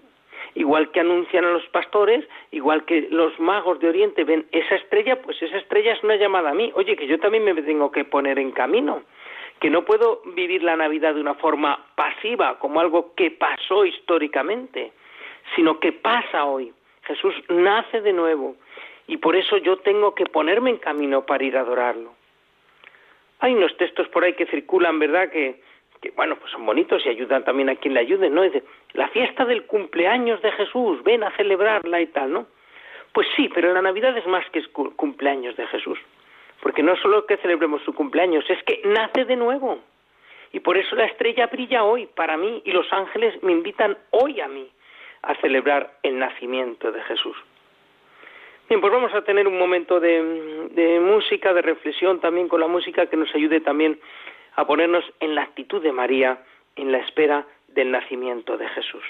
igual 0.56 0.92
que 0.92 1.00
anuncian 1.00 1.46
a 1.46 1.52
los 1.52 1.66
pastores, 1.68 2.28
igual 2.52 2.86
que 2.86 3.08
los 3.10 3.40
magos 3.40 3.80
de 3.80 3.90
Oriente 3.90 4.24
ven 4.24 4.46
esa 4.52 4.76
estrella, 4.76 5.22
pues 5.22 5.42
esa 5.42 5.58
estrella 5.58 5.94
es 5.94 6.04
una 6.04 6.16
llamada 6.16 6.52
a 6.52 6.54
mí. 6.54 6.72
Oye, 6.76 6.96
que 6.96 7.08
yo 7.08 7.20
también 7.20 7.44
me 7.44 7.54
tengo 7.62 7.92
que 7.92 8.06
poner 8.06 8.40
en 8.40 8.52
camino, 8.52 9.04
que 9.60 9.70
no 9.70 9.86
puedo 9.86 10.22
vivir 10.36 10.64
la 10.64 10.76
Navidad 10.76 11.16
de 11.16 11.22
una 11.22 11.36
forma 11.36 11.86
pasiva, 11.96 12.60
como 12.60 12.80
algo 12.80 13.14
que 13.16 13.32
pasó 13.32 13.86
históricamente, 13.86 14.92
sino 15.56 15.80
que 15.80 15.92
pasa 15.92 16.46
hoy. 16.46 16.74
Jesús 17.04 17.34
nace 17.50 18.02
de 18.02 18.14
nuevo 18.14 18.56
y 19.08 19.18
por 19.18 19.36
eso 19.36 19.58
yo 19.58 19.78
tengo 19.78 20.16
que 20.16 20.26
ponerme 20.26 20.70
en 20.70 20.78
camino 20.78 21.26
para 21.26 21.44
ir 21.44 21.58
a 21.58 21.62
adorarlo. 21.62 22.14
Hay 23.40 23.54
unos 23.54 23.76
textos 23.78 24.08
por 24.10 24.24
ahí 24.24 24.34
que 24.34 24.46
circulan, 24.46 25.00
¿verdad?, 25.00 25.30
que, 25.32 25.62
que 26.02 26.12
bueno, 26.12 26.36
pues 26.38 26.52
son 26.52 26.66
bonitos 26.66 27.06
y 27.06 27.10
ayudan 27.10 27.44
también 27.44 27.70
a 27.70 27.76
quien 27.76 27.94
le 27.94 28.00
ayude, 28.00 28.30
¿no? 28.30 28.42
Dice, 28.42 28.64
la 28.94 29.08
fiesta 29.10 29.46
del 29.46 29.66
cumpleaños 29.66 30.42
de 30.42 30.52
Jesús, 30.54 31.04
ven 31.04 31.24
a 31.24 31.32
celebrarla 31.38 32.02
y 32.02 32.08
tal, 32.08 32.34
¿no? 32.34 32.48
Pues 33.14 33.28
sí, 33.36 33.50
pero 33.54 33.74
la 33.74 33.82
Navidad 33.82 34.18
es 34.18 34.26
más 34.26 34.50
que 34.50 34.64
cumpleaños 34.96 35.56
de 35.58 35.68
Jesús, 35.68 36.00
porque 36.62 36.82
no 36.82 36.96
solo 36.98 37.26
que 37.26 37.38
celebremos 37.38 37.84
su 37.84 37.94
cumpleaños, 37.94 38.50
es 38.50 38.64
que 38.64 38.82
nace 38.86 39.26
de 39.26 39.36
nuevo. 39.36 39.80
Y 40.54 40.60
por 40.60 40.78
eso 40.78 40.96
la 40.96 41.06
estrella 41.06 41.48
brilla 41.48 41.84
hoy 41.84 42.08
para 42.08 42.36
mí 42.36 42.62
y 42.66 42.72
los 42.72 42.92
ángeles 42.92 43.42
me 43.44 43.52
invitan 43.52 43.98
hoy 44.10 44.42
a 44.42 44.48
mí 44.48 44.68
a 45.22 45.36
celebrar 45.36 45.94
el 46.04 46.18
nacimiento 46.18 46.92
de 46.92 47.02
Jesús. 47.04 47.38
Bien, 48.68 48.82
pues 48.82 48.92
vamos 48.92 49.14
a 49.14 49.22
tener 49.22 49.48
un 49.48 49.58
momento 49.58 50.00
de, 50.00 50.70
de 50.72 51.00
música, 51.00 51.54
de 51.54 51.62
reflexión 51.62 52.20
también 52.20 52.48
con 52.48 52.60
la 52.60 52.68
música 52.68 53.06
que 53.06 53.18
nos 53.18 53.34
ayude 53.36 53.60
también 53.60 54.00
a 54.56 54.66
ponernos 54.66 55.04
en 55.20 55.36
la 55.36 55.44
actitud 55.44 55.82
de 55.82 55.92
María 55.92 56.44
en 56.76 56.92
la 56.92 57.00
espera 57.00 57.46
del 57.68 57.92
nacimiento 57.92 58.58
de 58.58 58.68
Jesús. 58.70 59.04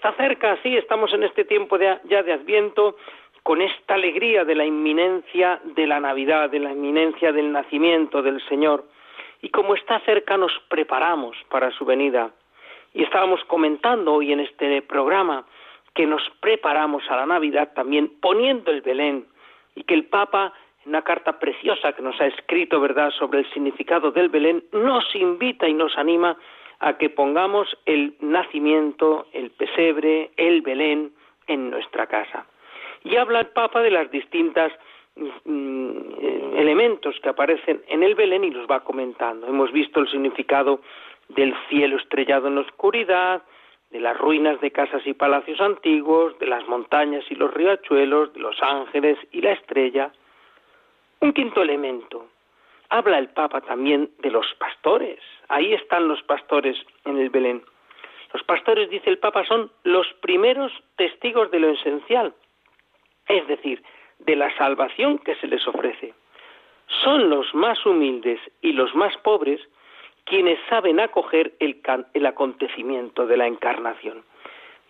Está. 0.00 0.12
Cerca, 0.14 0.58
sí, 0.62 0.76
estamos 0.76 1.12
en 1.12 1.24
este 1.24 1.44
tiempo 1.44 1.78
ya 1.78 2.22
de 2.22 2.32
Adviento 2.32 2.96
con 3.42 3.60
esta 3.60 3.94
alegría 3.94 4.44
de 4.44 4.54
la 4.54 4.64
inminencia 4.64 5.60
de 5.64 5.86
la 5.86 6.00
Navidad, 6.00 6.50
de 6.50 6.58
la 6.58 6.72
inminencia 6.72 7.32
del 7.32 7.52
nacimiento 7.52 8.22
del 8.22 8.40
Señor. 8.48 8.84
Y 9.42 9.50
como 9.50 9.74
está 9.74 10.00
cerca 10.00 10.36
nos 10.36 10.52
preparamos 10.68 11.36
para 11.50 11.70
su 11.72 11.84
venida. 11.84 12.30
Y 12.94 13.02
estábamos 13.02 13.44
comentando 13.44 14.14
hoy 14.14 14.32
en 14.32 14.40
este 14.40 14.82
programa 14.82 15.44
que 15.94 16.06
nos 16.06 16.22
preparamos 16.40 17.02
a 17.10 17.16
la 17.16 17.26
Navidad 17.26 17.72
también 17.74 18.10
poniendo 18.20 18.70
el 18.70 18.80
Belén 18.80 19.26
y 19.74 19.84
que 19.84 19.94
el 19.94 20.04
Papa 20.04 20.52
en 20.84 20.90
una 20.90 21.02
carta 21.02 21.38
preciosa 21.38 21.92
que 21.92 22.02
nos 22.02 22.18
ha 22.20 22.26
escrito, 22.26 22.80
¿verdad?, 22.80 23.10
sobre 23.10 23.40
el 23.40 23.50
significado 23.52 24.10
del 24.10 24.30
Belén, 24.30 24.64
nos 24.72 25.14
invita 25.14 25.68
y 25.68 25.74
nos 25.74 25.96
anima 25.98 26.38
a 26.80 26.96
que 26.96 27.10
pongamos 27.10 27.76
el 27.84 28.14
nacimiento, 28.20 29.26
el 29.32 29.50
pesebre, 29.50 30.30
el 30.36 30.62
Belén 30.62 31.12
en 31.46 31.70
nuestra 31.70 32.06
casa. 32.06 32.46
Y 33.04 33.16
habla 33.16 33.40
el 33.40 33.48
Papa 33.48 33.82
de 33.82 33.90
las 33.90 34.10
distintas 34.10 34.72
mm, 35.44 36.56
elementos 36.56 37.18
que 37.22 37.28
aparecen 37.28 37.82
en 37.88 38.02
el 38.02 38.14
Belén 38.14 38.44
y 38.44 38.50
los 38.50 38.66
va 38.66 38.80
comentando. 38.80 39.46
Hemos 39.46 39.72
visto 39.72 40.00
el 40.00 40.08
significado 40.08 40.80
del 41.28 41.54
cielo 41.68 41.96
estrellado 41.96 42.48
en 42.48 42.56
la 42.56 42.62
oscuridad, 42.62 43.42
de 43.90 44.00
las 44.00 44.16
ruinas 44.16 44.60
de 44.60 44.70
casas 44.70 45.06
y 45.06 45.14
palacios 45.14 45.60
antiguos, 45.60 46.38
de 46.38 46.46
las 46.46 46.66
montañas 46.66 47.24
y 47.28 47.34
los 47.34 47.52
riachuelos, 47.52 48.32
de 48.32 48.40
los 48.40 48.56
ángeles 48.62 49.18
y 49.32 49.42
la 49.42 49.52
estrella. 49.52 50.12
Un 51.20 51.32
quinto 51.32 51.60
elemento. 51.60 52.26
Habla 52.90 53.18
el 53.18 53.28
Papa 53.28 53.60
también 53.60 54.10
de 54.18 54.30
los 54.30 54.52
pastores. 54.58 55.20
Ahí 55.48 55.72
están 55.72 56.08
los 56.08 56.22
pastores 56.24 56.76
en 57.04 57.18
el 57.18 57.30
Belén. 57.30 57.62
Los 58.32 58.42
pastores, 58.42 58.90
dice 58.90 59.08
el 59.10 59.18
Papa, 59.18 59.44
son 59.46 59.70
los 59.84 60.06
primeros 60.20 60.72
testigos 60.96 61.50
de 61.50 61.60
lo 61.60 61.70
esencial, 61.70 62.34
es 63.28 63.46
decir, 63.46 63.82
de 64.18 64.36
la 64.36 64.54
salvación 64.56 65.18
que 65.18 65.36
se 65.36 65.46
les 65.46 65.66
ofrece. 65.66 66.14
Son 67.04 67.30
los 67.30 67.54
más 67.54 67.84
humildes 67.86 68.40
y 68.60 68.72
los 68.72 68.94
más 68.94 69.16
pobres 69.18 69.60
quienes 70.24 70.58
saben 70.68 71.00
acoger 71.00 71.54
el, 71.60 71.80
el 72.14 72.26
acontecimiento 72.26 73.26
de 73.26 73.36
la 73.36 73.46
encarnación. 73.46 74.24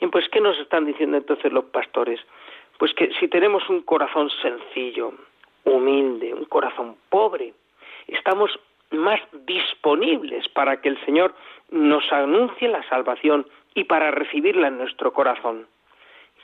Bien, 0.01 0.11
pues, 0.11 0.29
¿qué 0.31 0.40
nos 0.40 0.59
están 0.59 0.87
diciendo 0.87 1.18
entonces 1.18 1.53
los 1.53 1.66
pastores? 1.66 2.20
Pues 2.79 2.94
que 2.94 3.12
si 3.20 3.29
tenemos 3.29 3.68
un 3.68 3.83
corazón 3.83 4.31
sencillo, 4.42 5.12
humilde, 5.64 6.33
un 6.33 6.46
corazón 6.46 6.96
pobre, 7.11 7.53
estamos 8.14 8.51
más 8.90 9.20
disponibles 9.46 10.49
para 10.49 10.81
que 10.81 10.88
el 10.88 11.05
Señor 11.05 11.35
nos 11.70 12.11
anuncie 12.12 12.68
la 12.68 12.83
salvación 12.88 13.46
y 13.75 13.85
para 13.85 14.11
recibirla 14.11 14.68
en 14.68 14.79
nuestro 14.79 15.12
corazón. 15.12 15.66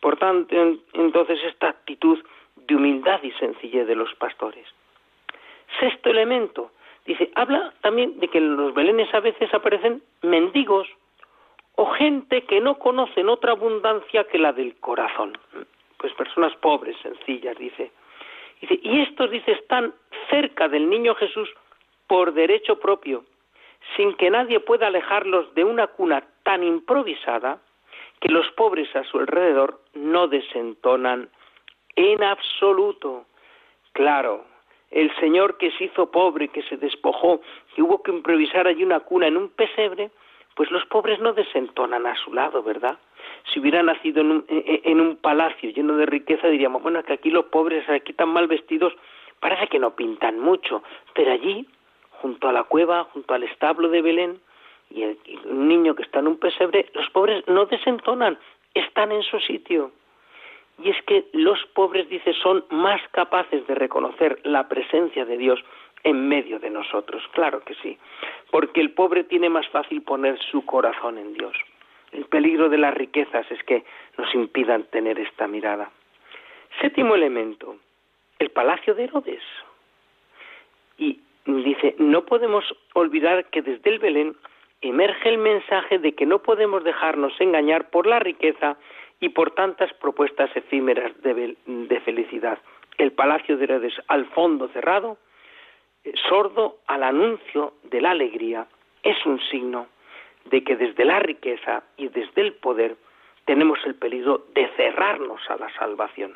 Por 0.00 0.16
tanto, 0.16 0.54
entonces 0.92 1.40
esta 1.44 1.68
actitud 1.68 2.22
de 2.56 2.76
humildad 2.76 3.22
y 3.22 3.32
sencillez 3.32 3.86
de 3.86 3.96
los 3.96 4.14
pastores. 4.14 4.66
Sexto 5.80 6.10
elemento, 6.10 6.70
Dice, 7.06 7.30
habla 7.36 7.72
también 7.82 8.18
de 8.18 8.28
que 8.28 8.38
en 8.38 8.56
los 8.56 8.74
belenes 8.74 9.12
a 9.14 9.20
veces 9.20 9.52
aparecen 9.54 10.02
mendigos 10.22 10.88
o 11.76 11.86
gente 11.92 12.42
que 12.42 12.60
no 12.60 12.78
conocen 12.78 13.28
otra 13.28 13.52
abundancia 13.52 14.24
que 14.24 14.38
la 14.38 14.52
del 14.52 14.74
corazón. 14.80 15.38
Pues 15.98 16.12
personas 16.14 16.54
pobres, 16.56 16.96
sencillas, 17.02 17.56
dice. 17.58 17.92
Y 18.60 19.00
estos, 19.00 19.30
dice, 19.30 19.52
están 19.52 19.92
cerca 20.30 20.68
del 20.68 20.88
niño 20.88 21.14
Jesús 21.14 21.48
por 22.06 22.32
derecho 22.32 22.78
propio, 22.78 23.24
sin 23.96 24.14
que 24.14 24.30
nadie 24.30 24.60
pueda 24.60 24.86
alejarlos 24.86 25.54
de 25.54 25.64
una 25.64 25.86
cuna 25.88 26.24
tan 26.42 26.62
improvisada 26.62 27.60
que 28.20 28.28
los 28.28 28.50
pobres 28.52 28.94
a 28.96 29.04
su 29.04 29.18
alrededor 29.18 29.80
no 29.94 30.28
desentonan 30.28 31.28
en 31.96 32.22
absoluto. 32.22 33.26
Claro, 33.92 34.44
el 34.90 35.14
Señor 35.16 35.58
que 35.58 35.70
se 35.72 35.84
hizo 35.84 36.10
pobre, 36.10 36.48
que 36.48 36.62
se 36.62 36.76
despojó, 36.76 37.40
que 37.74 37.82
hubo 37.82 38.02
que 38.02 38.10
improvisar 38.10 38.66
allí 38.66 38.84
una 38.84 39.00
cuna 39.00 39.26
en 39.26 39.36
un 39.36 39.48
pesebre, 39.50 40.10
pues 40.56 40.70
los 40.70 40.86
pobres 40.86 41.20
no 41.20 41.34
desentonan 41.34 42.06
a 42.06 42.16
su 42.16 42.32
lado, 42.32 42.62
¿verdad? 42.62 42.98
Si 43.52 43.60
hubiera 43.60 43.82
nacido 43.82 44.22
en 44.22 44.30
un, 44.30 44.44
en 44.48 45.00
un 45.02 45.16
palacio 45.16 45.70
lleno 45.70 45.96
de 45.98 46.06
riqueza, 46.06 46.48
diríamos, 46.48 46.82
bueno, 46.82 47.02
que 47.04 47.12
aquí 47.12 47.30
los 47.30 47.44
pobres, 47.46 47.86
aquí 47.90 48.14
tan 48.14 48.30
mal 48.30 48.46
vestidos, 48.48 48.94
parece 49.38 49.68
que 49.68 49.78
no 49.78 49.94
pintan 49.94 50.40
mucho, 50.40 50.82
pero 51.14 51.30
allí, 51.30 51.68
junto 52.22 52.48
a 52.48 52.52
la 52.52 52.64
cueva, 52.64 53.04
junto 53.04 53.34
al 53.34 53.42
establo 53.42 53.90
de 53.90 54.00
Belén, 54.00 54.40
y, 54.88 55.02
el, 55.02 55.18
y 55.26 55.36
un 55.46 55.68
niño 55.68 55.94
que 55.94 56.04
está 56.04 56.20
en 56.20 56.28
un 56.28 56.38
pesebre, 56.38 56.86
los 56.94 57.10
pobres 57.10 57.46
no 57.46 57.66
desentonan, 57.66 58.38
están 58.72 59.12
en 59.12 59.22
su 59.24 59.38
sitio. 59.40 59.92
Y 60.82 60.88
es 60.88 61.02
que 61.04 61.26
los 61.32 61.58
pobres, 61.74 62.08
dice, 62.08 62.32
son 62.42 62.64
más 62.70 63.00
capaces 63.10 63.66
de 63.66 63.74
reconocer 63.74 64.40
la 64.44 64.68
presencia 64.68 65.26
de 65.26 65.36
Dios 65.36 65.62
en 66.06 66.28
medio 66.28 66.58
de 66.60 66.70
nosotros. 66.70 67.22
Claro 67.32 67.60
que 67.64 67.74
sí, 67.82 67.98
porque 68.50 68.80
el 68.80 68.92
pobre 68.92 69.24
tiene 69.24 69.50
más 69.50 69.68
fácil 69.68 70.02
poner 70.02 70.38
su 70.38 70.64
corazón 70.64 71.18
en 71.18 71.34
Dios. 71.34 71.54
El 72.12 72.26
peligro 72.26 72.68
de 72.68 72.78
las 72.78 72.94
riquezas 72.94 73.44
es 73.50 73.62
que 73.64 73.84
nos 74.16 74.32
impidan 74.34 74.84
tener 74.84 75.18
esta 75.18 75.48
mirada. 75.48 75.90
Séptimo 76.80 77.16
elemento, 77.16 77.76
el 78.38 78.50
palacio 78.50 78.94
de 78.94 79.04
Herodes. 79.04 79.42
Y 80.96 81.20
dice, 81.44 81.96
no 81.98 82.24
podemos 82.24 82.64
olvidar 82.94 83.46
que 83.46 83.62
desde 83.62 83.90
el 83.90 83.98
Belén 83.98 84.36
emerge 84.82 85.28
el 85.28 85.38
mensaje 85.38 85.98
de 85.98 86.12
que 86.14 86.24
no 86.24 86.38
podemos 86.38 86.84
dejarnos 86.84 87.32
engañar 87.40 87.90
por 87.90 88.06
la 88.06 88.20
riqueza 88.20 88.76
y 89.18 89.30
por 89.30 89.50
tantas 89.52 89.92
propuestas 89.94 90.54
efímeras 90.54 91.12
de, 91.22 92.00
felicidad. 92.04 92.58
El 92.98 93.12
palacio 93.12 93.56
de 93.56 93.64
Herodes 93.64 93.94
al 94.06 94.26
fondo 94.26 94.68
cerrado, 94.68 95.18
sordo 96.28 96.76
al 96.86 97.02
anuncio 97.02 97.74
de 97.84 98.00
la 98.00 98.12
alegría, 98.12 98.66
es 99.02 99.24
un 99.26 99.40
signo 99.50 99.86
de 100.46 100.62
que 100.62 100.76
desde 100.76 101.04
la 101.04 101.18
riqueza 101.18 101.82
y 101.96 102.08
desde 102.08 102.42
el 102.42 102.54
poder 102.54 102.96
tenemos 103.44 103.78
el 103.84 103.94
peligro 103.94 104.46
de 104.54 104.68
cerrarnos 104.76 105.40
a 105.48 105.56
la 105.56 105.72
salvación. 105.74 106.34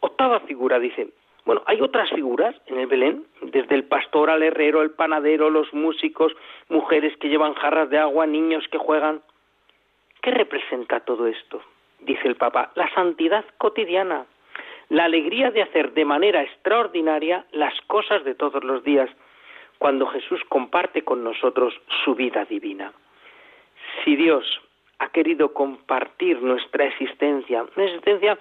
Octava 0.00 0.40
figura 0.40 0.78
dice, 0.78 1.08
bueno, 1.44 1.62
hay 1.66 1.80
otras 1.80 2.10
figuras 2.10 2.54
en 2.66 2.78
el 2.78 2.86
Belén, 2.86 3.24
desde 3.40 3.74
el 3.74 3.84
pastor 3.84 4.30
al 4.30 4.42
herrero, 4.42 4.82
el 4.82 4.92
panadero, 4.92 5.50
los 5.50 5.72
músicos, 5.74 6.32
mujeres 6.68 7.16
que 7.18 7.28
llevan 7.28 7.54
jarras 7.54 7.90
de 7.90 7.98
agua, 7.98 8.26
niños 8.26 8.66
que 8.68 8.78
juegan. 8.78 9.22
¿Qué 10.22 10.30
representa 10.30 11.00
todo 11.00 11.26
esto? 11.26 11.62
Dice 12.00 12.26
el 12.28 12.36
Papa, 12.36 12.72
la 12.74 12.92
santidad 12.94 13.44
cotidiana, 13.58 14.26
la 14.92 15.04
alegría 15.04 15.50
de 15.50 15.62
hacer 15.62 15.94
de 15.94 16.04
manera 16.04 16.42
extraordinaria 16.42 17.46
las 17.52 17.72
cosas 17.86 18.24
de 18.24 18.34
todos 18.34 18.62
los 18.62 18.84
días, 18.84 19.08
cuando 19.78 20.06
Jesús 20.06 20.42
comparte 20.50 21.02
con 21.02 21.24
nosotros 21.24 21.72
su 22.04 22.14
vida 22.14 22.44
divina. 22.44 22.92
Si 24.04 24.16
Dios 24.16 24.44
ha 24.98 25.08
querido 25.08 25.54
compartir 25.54 26.42
nuestra 26.42 26.84
existencia, 26.84 27.64
una 27.74 27.86
existencia 27.86 28.38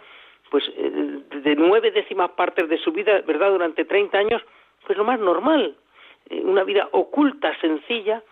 pues 0.50 0.66
eh, 0.76 1.22
de 1.42 1.56
nueve 1.56 1.90
décimas 1.90 2.32
partes 2.32 2.68
de 2.68 2.78
su 2.80 2.92
vida, 2.92 3.22
¿verdad?, 3.22 3.52
durante 3.52 3.86
30 3.86 4.18
años, 4.18 4.42
pues 4.86 4.98
lo 4.98 5.06
más 5.06 5.22
normal, 5.22 5.78
eh, 6.30 6.42
una 6.44 6.66
vida 6.66 6.90
oculta, 6.92 7.58
sencilla, 7.62 8.24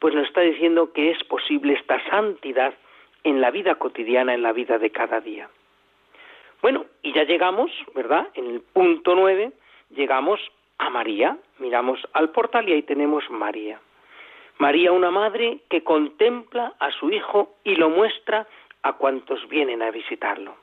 pues 0.00 0.16
nos 0.16 0.26
está 0.26 0.40
diciendo 0.40 0.92
que 0.92 1.12
es 1.12 1.22
posible 1.22 1.74
esta 1.74 2.04
santidad 2.10 2.74
en 3.22 3.40
la 3.40 3.52
vida 3.52 3.76
cotidiana, 3.76 4.34
en 4.34 4.42
la 4.42 4.52
vida 4.52 4.78
de 4.78 4.90
cada 4.90 5.20
día. 5.20 5.48
Bueno, 6.62 6.86
y 7.02 7.12
ya 7.12 7.24
llegamos, 7.24 7.70
¿verdad? 7.94 8.28
En 8.34 8.46
el 8.46 8.60
punto 8.60 9.14
nueve, 9.14 9.52
llegamos 9.90 10.40
a 10.78 10.90
María, 10.90 11.36
miramos 11.58 12.00
al 12.12 12.30
portal 12.30 12.68
y 12.68 12.72
ahí 12.72 12.82
tenemos 12.82 13.28
María. 13.30 13.80
María, 14.58 14.90
una 14.90 15.10
madre 15.10 15.58
que 15.70 15.84
contempla 15.84 16.74
a 16.80 16.90
su 16.90 17.10
hijo 17.10 17.54
y 17.62 17.76
lo 17.76 17.90
muestra 17.90 18.46
a 18.82 18.94
cuantos 18.94 19.48
vienen 19.48 19.82
a 19.82 19.90
visitarlo. 19.90 20.56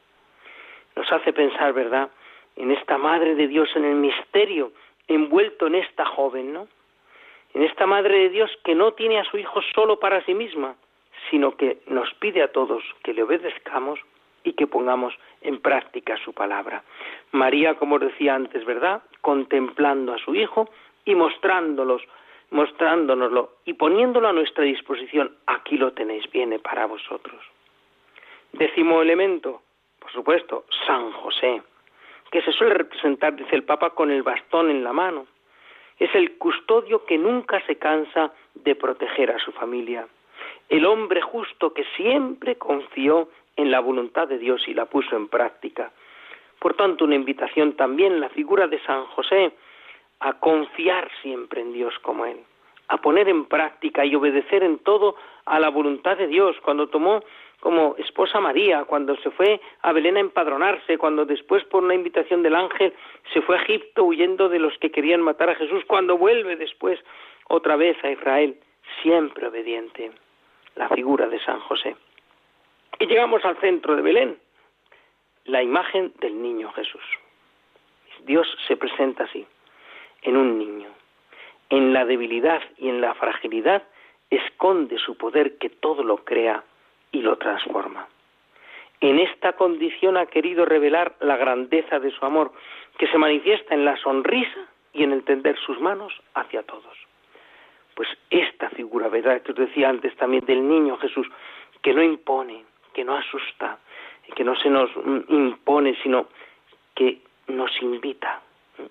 Nos 0.96 1.12
hace 1.12 1.34
pensar, 1.34 1.74
¿verdad?, 1.74 2.10
en 2.58 2.72
esta 2.72 2.98
Madre 2.98 3.36
de 3.36 3.48
Dios, 3.48 3.70
en 3.76 3.84
el 3.84 3.96
misterio 3.96 4.72
envuelto 5.08 5.68
en 5.68 5.76
esta 5.76 6.06
joven, 6.06 6.54
¿no? 6.54 6.68
En 7.54 7.64
esta 7.64 7.86
Madre 7.86 8.18
de 8.20 8.30
Dios 8.30 8.52
que 8.64 8.76
no 8.76 8.94
tiene 8.94 9.20
a 9.20 9.26
su 9.26 9.38
hijo 9.38 9.62
solo 9.74 10.00
para 10.00 10.24
sí 10.26 10.34
misma, 10.34 10.76
sino 11.30 11.56
que 11.56 11.80
nos 11.88 12.14
pide 12.16 12.42
a 12.42 12.52
todos 12.52 12.84
que 13.04 13.14
le 13.14 13.24
obedezcamos 13.24 14.00
y 14.46 14.54
que 14.54 14.68
pongamos 14.68 15.14
en 15.42 15.60
práctica 15.60 16.16
su 16.24 16.32
palabra. 16.32 16.84
María, 17.32 17.74
como 17.74 18.00
decía 18.00 18.36
antes, 18.36 18.64
¿verdad? 18.64 19.02
Contemplando 19.20 20.14
a 20.14 20.20
su 20.20 20.34
Hijo 20.36 20.70
y 21.04 21.16
mostrándolos, 21.16 22.04
mostrándonoslo 22.52 23.56
y 23.66 23.74
poniéndolo 23.74 24.30
a 24.30 24.34
nuestra 24.34 24.64
disposición. 24.64 25.36
Aquí 25.48 25.78
lo 25.78 25.92
tenéis, 25.92 26.32
viene 26.32 26.60
para 26.60 26.86
vosotros. 26.86 27.44
Décimo 28.54 29.02
elemento, 29.02 29.64
por 30.00 30.12
supuesto, 30.12 30.66
San 30.88 31.12
José, 31.12 31.62
que 32.32 32.42
se 32.44 32.54
suele 32.54 32.76
representar, 32.76 33.36
dice 33.36 33.56
el 33.56 33.64
Papa, 33.64 33.90
con 33.90 34.12
el 34.12 34.24
bastón 34.24 34.70
en 34.70 34.84
la 34.84 34.94
mano. 34.94 35.26
Es 35.98 36.14
el 36.14 36.38
custodio 36.38 37.06
que 37.06 37.18
nunca 37.18 37.66
se 37.66 37.78
cansa 37.78 38.32
de 38.54 38.76
proteger 38.76 39.32
a 39.32 39.40
su 39.40 39.52
familia 39.52 40.08
el 40.70 40.86
hombre 40.86 41.22
justo 41.22 41.74
que 41.74 41.84
siempre 41.96 42.56
confió 42.56 43.30
en 43.56 43.72
la 43.72 43.80
voluntad 43.80 44.28
de 44.28 44.38
Dios 44.38 44.68
y 44.68 44.74
la 44.74 44.86
puso 44.86 45.16
en 45.16 45.28
práctica. 45.28 45.92
Por 46.60 46.76
tanto, 46.76 47.06
una 47.06 47.16
invitación 47.16 47.74
también 47.74 48.20
la 48.20 48.30
figura 48.30 48.68
de 48.68 48.80
San 48.84 49.06
José 49.06 49.54
a 50.20 50.34
confiar 50.34 51.10
siempre 51.22 51.62
en 51.62 51.74
Dios 51.74 51.94
como 52.02 52.26
Él, 52.26 52.40
a 52.88 52.98
poner 52.98 53.30
en 53.30 53.46
práctica 53.46 54.06
y 54.06 54.16
obedecer 54.16 54.64
en 54.64 54.80
todo 54.80 55.16
a 55.46 55.60
la 55.60 55.70
voluntad 55.70 56.18
de 56.18 56.28
Dios. 56.28 56.56
Cuando 56.64 56.88
tomó 56.88 57.22
como 57.60 57.96
esposa 57.98 58.40
María, 58.40 58.84
cuando 58.86 59.16
se 59.18 59.32
fue 59.32 59.60
a 59.82 59.92
Belén 59.92 60.18
a 60.18 60.22
empadronarse, 60.22 60.98
cuando 60.98 61.26
después 61.26 61.64
por 61.66 61.84
una 61.84 61.96
invitación 61.96 62.44
del 62.44 62.56
ángel 62.56 62.94
se 63.34 63.42
fue 63.42 63.58
a 63.58 63.62
Egipto 63.62 64.04
huyendo 64.04 64.50
de 64.50 64.60
los 64.60 64.78
que 64.78 64.92
querían 64.92 65.22
matar 65.22 65.50
a 65.50 65.56
Jesús, 65.56 65.84
cuando 65.86 66.18
vuelve 66.18 66.56
después 66.56 67.00
otra 67.48 67.76
vez 67.76 67.98
a 68.04 68.12
Israel, 68.12 68.58
siempre 69.02 69.48
obediente, 69.48 70.12
la 70.76 70.90
figura 70.90 71.28
de 71.28 71.40
San 71.40 71.60
José. 71.60 71.96
Y 73.00 73.08
llegamos 73.08 73.44
al 73.44 73.58
centro 73.58 73.96
de 73.96 74.02
Belén, 74.02 74.38
la 75.46 75.62
imagen 75.62 76.14
del 76.20 76.42
niño 76.42 76.72
Jesús. 76.72 77.04
Dios 78.24 78.48
se 78.68 78.78
presenta 78.78 79.26
así, 79.26 79.46
en 80.22 80.38
un 80.38 80.58
niño. 80.58 80.90
En 81.70 81.94
la 81.94 82.06
debilidad 82.06 82.62
y 82.78 82.90
en 82.90 83.02
la 83.02 83.14
fragilidad 83.16 83.84
esconde 84.30 84.98
su 84.98 85.18
poder 85.18 85.58
que 85.58 85.70
todo 85.70 86.04
lo 86.04 86.24
crea 86.24 86.64
y 87.12 87.22
lo 87.22 87.38
transforma. 87.38 88.08
En 89.02 89.20
esta 89.20 89.54
condición 89.54 90.18
ha 90.18 90.26
querido 90.26 90.66
revelar 90.66 91.16
la 91.20 91.38
grandeza 91.38 92.00
de 92.00 92.12
su 92.12 92.26
amor, 92.26 92.54
que 92.98 93.08
se 93.08 93.18
manifiesta 93.18 93.74
en 93.74 93.86
la 93.86 93.98
sonrisa 93.98 94.68
y 94.94 95.04
en 95.04 95.12
el 95.12 95.24
tender 95.24 95.58
sus 95.60 95.80
manos 95.80 96.14
hacia 96.34 96.64
todos. 96.64 96.98
Pues 97.94 98.10
esta 98.30 98.70
figura, 98.70 99.10
¿verdad? 99.10 99.42
Que 99.42 99.52
os 99.52 99.58
decía 99.58 99.90
antes 99.90 100.16
también 100.16 100.46
del 100.46 100.68
niño 100.68 100.98
Jesús, 100.98 101.28
que 101.82 101.94
no 101.94 102.02
impone, 102.02 102.64
que 102.96 103.04
no 103.04 103.16
asusta, 103.16 103.78
que 104.36 104.44
no 104.44 104.56
se 104.56 104.70
nos 104.70 104.90
impone, 105.28 105.96
sino 106.02 106.28
que 106.96 107.20
nos 107.48 107.72
invita 107.82 108.42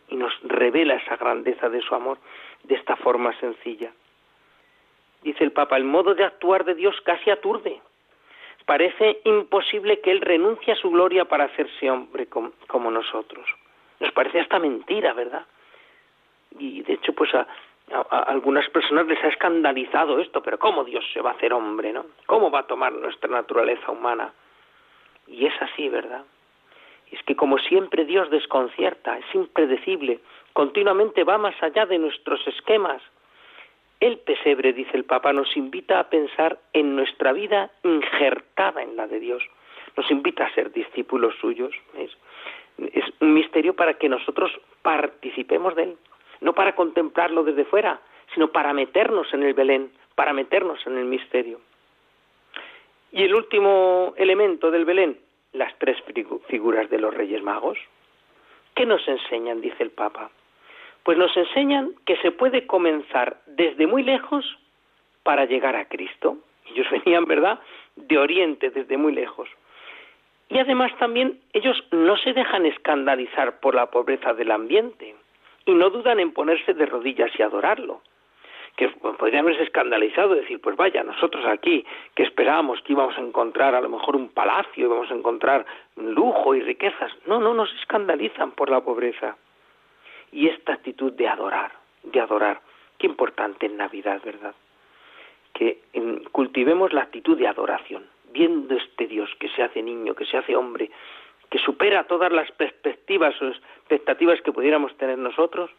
y 0.08 0.16
nos 0.16 0.32
revela 0.42 0.94
esa 0.94 1.16
grandeza 1.16 1.68
de 1.68 1.80
su 1.80 1.94
amor 1.94 2.18
de 2.62 2.76
esta 2.76 2.94
forma 2.96 3.36
sencilla. 3.40 3.90
Dice 5.22 5.42
el 5.42 5.52
Papa, 5.52 5.76
el 5.76 5.84
modo 5.84 6.14
de 6.14 6.24
actuar 6.24 6.64
de 6.64 6.74
Dios 6.74 7.00
casi 7.00 7.30
aturde, 7.30 7.80
Parece 8.66 9.20
imposible 9.24 10.00
que 10.00 10.10
Él 10.10 10.22
renuncie 10.22 10.72
a 10.72 10.76
su 10.76 10.90
gloria 10.90 11.26
para 11.26 11.44
hacerse 11.44 11.90
hombre 11.90 12.26
como, 12.26 12.90
nosotros. 12.90 13.46
Nos 14.00 14.10
parece 14.12 14.40
hasta 14.40 14.58
mentira, 14.58 15.12
¿verdad? 15.12 15.44
Y 16.58 16.82
de 16.82 16.94
hecho, 16.94 17.12
pues 17.12 17.34
a, 17.34 17.46
algunas 18.10 18.68
personas 18.70 19.06
les 19.06 19.22
ha 19.22 19.28
escandalizado 19.28 20.18
esto, 20.18 20.42
pero 20.42 20.58
¿cómo 20.58 20.84
Dios 20.84 21.04
se 21.12 21.20
va 21.20 21.30
a 21.30 21.34
hacer 21.34 21.52
hombre, 21.52 21.92
no? 21.92 22.06
¿Cómo 22.26 22.50
va 22.50 22.60
a 22.60 22.66
tomar 22.66 22.92
nuestra 22.92 23.28
naturaleza 23.28 23.90
humana? 23.90 24.32
Y 25.26 25.46
es 25.46 25.54
así, 25.60 25.88
¿verdad? 25.88 26.24
Es 27.10 27.22
que 27.24 27.36
como 27.36 27.58
siempre 27.58 28.04
Dios 28.04 28.30
desconcierta, 28.30 29.18
es 29.18 29.34
impredecible, 29.34 30.20
continuamente 30.52 31.24
va 31.24 31.38
más 31.38 31.54
allá 31.62 31.86
de 31.86 31.98
nuestros 31.98 32.46
esquemas, 32.48 33.02
el 34.00 34.18
pesebre, 34.18 34.72
dice 34.72 34.96
el 34.96 35.04
Papa, 35.04 35.32
nos 35.32 35.56
invita 35.56 35.98
a 35.98 36.10
pensar 36.10 36.58
en 36.72 36.96
nuestra 36.96 37.32
vida 37.32 37.70
injertada 37.82 38.82
en 38.82 38.96
la 38.96 39.06
de 39.06 39.20
Dios. 39.20 39.42
Nos 39.96 40.10
invita 40.10 40.44
a 40.44 40.54
ser 40.54 40.72
discípulos 40.72 41.34
suyos. 41.40 41.74
Es, 41.96 42.10
un 43.20 43.32
misterio 43.32 43.74
para 43.74 43.94
que 43.94 44.08
nosotros 44.08 44.50
participemos 44.82 45.74
de 45.76 45.84
él. 45.84 45.96
No 46.44 46.52
para 46.52 46.74
contemplarlo 46.74 47.42
desde 47.42 47.64
fuera, 47.64 47.98
sino 48.34 48.48
para 48.48 48.74
meternos 48.74 49.32
en 49.32 49.44
el 49.44 49.54
Belén, 49.54 49.90
para 50.14 50.34
meternos 50.34 50.78
en 50.86 50.98
el 50.98 51.06
misterio. 51.06 51.58
Y 53.12 53.22
el 53.22 53.34
último 53.34 54.12
elemento 54.18 54.70
del 54.70 54.84
Belén, 54.84 55.18
las 55.54 55.72
tres 55.78 55.96
figuras 56.48 56.90
de 56.90 56.98
los 56.98 57.14
Reyes 57.14 57.42
Magos. 57.42 57.78
¿Qué 58.74 58.84
nos 58.84 59.08
enseñan? 59.08 59.62
dice 59.62 59.82
el 59.82 59.90
Papa. 59.90 60.30
Pues 61.02 61.16
nos 61.16 61.34
enseñan 61.34 61.94
que 62.04 62.18
se 62.18 62.30
puede 62.30 62.66
comenzar 62.66 63.38
desde 63.46 63.86
muy 63.86 64.02
lejos 64.02 64.44
para 65.22 65.46
llegar 65.46 65.76
a 65.76 65.86
Cristo. 65.86 66.36
Ellos 66.66 66.86
venían, 67.04 67.24
¿verdad?, 67.24 67.58
de 67.96 68.18
Oriente, 68.18 68.68
desde 68.68 68.98
muy 68.98 69.14
lejos. 69.14 69.48
Y 70.50 70.58
además 70.58 70.92
también 70.98 71.40
ellos 71.54 71.82
no 71.90 72.18
se 72.18 72.34
dejan 72.34 72.66
escandalizar 72.66 73.60
por 73.60 73.74
la 73.74 73.86
pobreza 73.86 74.34
del 74.34 74.50
ambiente 74.50 75.14
y 75.66 75.72
no 75.72 75.90
dudan 75.90 76.20
en 76.20 76.32
ponerse 76.32 76.74
de 76.74 76.86
rodillas 76.86 77.30
y 77.38 77.42
adorarlo. 77.42 78.02
Que 78.76 78.88
podrían 78.88 79.44
haberse 79.44 79.62
escandalizado 79.62 80.34
decir, 80.34 80.60
pues 80.60 80.76
vaya, 80.76 81.04
nosotros 81.04 81.44
aquí 81.46 81.86
que 82.14 82.24
esperábamos 82.24 82.80
que 82.82 82.92
íbamos 82.92 83.16
a 83.16 83.20
encontrar 83.20 83.74
a 83.74 83.80
lo 83.80 83.88
mejor 83.88 84.16
un 84.16 84.30
palacio, 84.30 84.86
íbamos 84.86 85.10
a 85.10 85.14
encontrar 85.14 85.64
lujo 85.96 86.56
y 86.56 86.60
riquezas. 86.60 87.12
No, 87.26 87.38
no 87.38 87.54
nos 87.54 87.72
escandalizan 87.74 88.50
por 88.50 88.70
la 88.70 88.80
pobreza 88.80 89.36
y 90.32 90.48
esta 90.48 90.72
actitud 90.72 91.12
de 91.12 91.28
adorar, 91.28 91.72
de 92.02 92.20
adorar. 92.20 92.60
Qué 92.98 93.06
importante 93.06 93.66
en 93.66 93.76
Navidad, 93.76 94.20
¿verdad? 94.24 94.54
Que 95.52 95.82
cultivemos 96.32 96.92
la 96.92 97.02
actitud 97.02 97.38
de 97.38 97.46
adoración, 97.46 98.04
viendo 98.32 98.74
este 98.74 99.06
Dios 99.06 99.30
que 99.38 99.48
se 99.50 99.62
hace 99.62 99.82
niño, 99.82 100.14
que 100.14 100.26
se 100.26 100.36
hace 100.36 100.56
hombre, 100.56 100.90
que 101.54 101.60
supera 101.60 102.02
todas 102.02 102.32
las 102.32 102.50
perspectivas 102.50 103.40
o 103.40 103.46
expectativas 103.46 104.40
que 104.42 104.50
pudiéramos 104.50 104.92
tener 104.96 105.16
nosotros, 105.16 105.70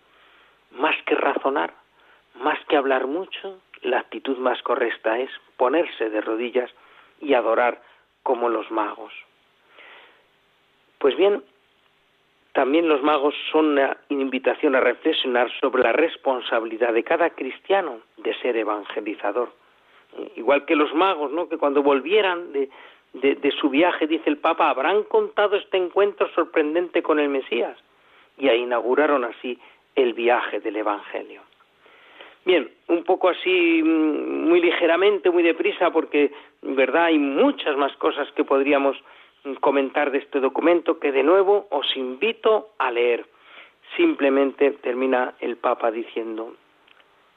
más 0.71 0.95
que 1.05 1.15
razonar, 1.15 1.73
más 2.35 2.57
que 2.69 2.77
hablar 2.77 3.07
mucho, 3.07 3.59
la 3.81 3.99
actitud 3.99 4.37
más 4.37 4.61
correcta 4.61 5.19
es 5.19 5.29
ponerse 5.57 6.09
de 6.09 6.21
rodillas 6.21 6.71
y 7.19 7.33
adorar 7.33 7.81
como 8.23 8.47
los 8.47 8.71
magos. 8.71 9.11
Pues 10.97 11.17
bien, 11.17 11.43
también 12.53 12.87
los 12.87 13.03
magos 13.03 13.35
son 13.51 13.71
una 13.71 13.97
invitación 14.07 14.77
a 14.77 14.79
reflexionar 14.79 15.51
sobre 15.59 15.83
la 15.83 15.91
responsabilidad 15.91 16.93
de 16.93 17.03
cada 17.03 17.31
cristiano 17.31 17.99
de 18.15 18.33
ser 18.35 18.55
evangelizador. 18.55 19.51
Igual 20.37 20.63
que 20.63 20.77
los 20.77 20.93
magos, 20.93 21.33
¿no? 21.33 21.49
que 21.49 21.57
cuando 21.57 21.83
volvieran 21.83 22.53
de, 22.53 22.69
de, 23.21 23.51
su 23.59 23.69
viaje, 23.69 24.07
dice 24.07 24.29
el 24.29 24.37
Papa, 24.37 24.69
habrán 24.69 25.03
contado 25.03 25.55
este 25.55 25.77
encuentro 25.77 26.27
sorprendente 26.29 27.01
con 27.01 27.19
el 27.19 27.29
Mesías. 27.29 27.77
Y 28.37 28.49
inauguraron 28.49 29.23
así 29.23 29.57
el 29.95 30.13
viaje 30.13 30.59
del 30.59 30.75
Evangelio. 30.75 31.41
Bien, 32.43 32.69
un 32.87 33.03
poco 33.03 33.29
así, 33.29 33.81
mm, 33.81 34.49
muy 34.49 34.61
ligeramente, 34.61 35.31
muy 35.31 35.43
deprisa, 35.43 35.91
porque, 35.91 36.31
verdad, 36.61 37.05
hay 37.05 37.17
muchas 37.17 37.77
más 37.77 37.95
cosas 37.95 38.29
que 38.33 38.43
podríamos 38.43 38.97
comentar 39.61 40.11
de 40.11 40.19
este 40.19 40.39
documento 40.39 40.99
que 40.99 41.11
de 41.11 41.23
nuevo 41.23 41.67
os 41.69 41.95
invito 41.95 42.69
a 42.77 42.91
leer. 42.91 43.25
Simplemente 43.95 44.71
termina 44.71 45.35
el 45.39 45.55
Papa 45.57 45.91
diciendo, 45.91 46.55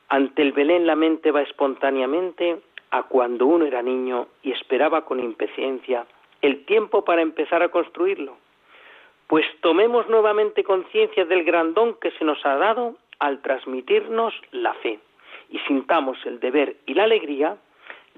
ante 0.09 0.43
el 0.43 0.53
Belén 0.53 0.87
la 0.87 0.97
mente 0.97 1.31
va 1.31 1.43
espontáneamente 1.43 2.59
a 2.91 3.03
cuando 3.05 3.47
uno 3.47 3.65
era 3.65 3.83
niño 3.83 4.29
y 4.43 4.53
esperaba 4.53 5.05
con 5.05 5.21
impaciencia 5.21 6.07
el 6.41 6.65
tiempo 6.65 7.05
para 7.05 7.23
empezar 7.23 7.63
a 7.63 7.71
construirlo. 7.71 8.37
Pues 9.27 9.45
tomemos 9.61 10.09
nuevamente 10.09 10.65
conciencia 10.65 11.25
del 11.25 11.45
gran 11.45 11.75
don 11.75 11.95
que 11.95 12.11
se 12.13 12.25
nos 12.25 12.45
ha 12.47 12.57
dado 12.57 12.97
al 13.19 13.43
transmitirnos 13.43 14.35
la 14.53 14.75
fe 14.75 15.01
y 15.51 15.59
sintamos 15.61 16.19
el 16.25 16.41
deber 16.41 16.77
y 16.87 16.95
la 16.95 17.05
alegría 17.05 17.57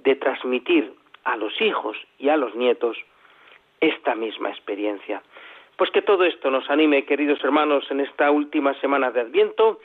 de 0.04 0.14
transmitir 0.16 0.92
a 1.24 1.36
los 1.36 1.60
hijos 1.60 1.96
y 2.18 2.28
a 2.28 2.36
los 2.36 2.54
nietos 2.54 2.96
esta 3.80 4.14
misma 4.14 4.50
experiencia. 4.50 5.22
Pues 5.76 5.90
que 5.90 6.02
todo 6.02 6.24
esto 6.24 6.50
nos 6.50 6.68
anime, 6.68 7.04
queridos 7.04 7.42
hermanos, 7.42 7.90
en 7.90 8.00
esta 8.00 8.30
última 8.30 8.74
semana 8.80 9.10
de 9.10 9.22
Adviento, 9.22 9.80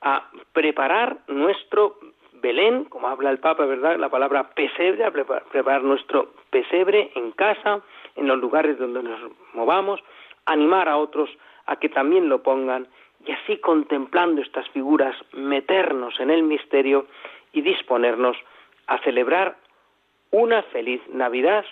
a 0.00 0.30
preparar 0.52 1.18
nuestro 1.26 1.98
Belén, 2.40 2.84
como 2.84 3.08
habla 3.08 3.30
el 3.30 3.38
Papa, 3.38 3.64
¿verdad? 3.66 3.98
La 3.98 4.08
palabra 4.08 4.50
pesebre, 4.50 5.10
preparar 5.10 5.82
nuestro 5.82 6.32
pesebre 6.50 7.10
en 7.14 7.32
casa, 7.32 7.80
en 8.16 8.26
los 8.26 8.38
lugares 8.38 8.78
donde 8.78 9.02
nos 9.02 9.20
movamos, 9.52 10.00
animar 10.46 10.88
a 10.88 10.96
otros 10.96 11.30
a 11.66 11.76
que 11.76 11.88
también 11.88 12.28
lo 12.28 12.42
pongan 12.42 12.88
y 13.26 13.32
así 13.32 13.58
contemplando 13.58 14.40
estas 14.40 14.68
figuras, 14.70 15.14
meternos 15.32 16.18
en 16.20 16.30
el 16.30 16.42
misterio 16.42 17.06
y 17.52 17.60
disponernos 17.60 18.36
a 18.86 18.98
celebrar 18.98 19.56
una 20.30 20.62
feliz 20.64 21.02
Navidad 21.08 21.64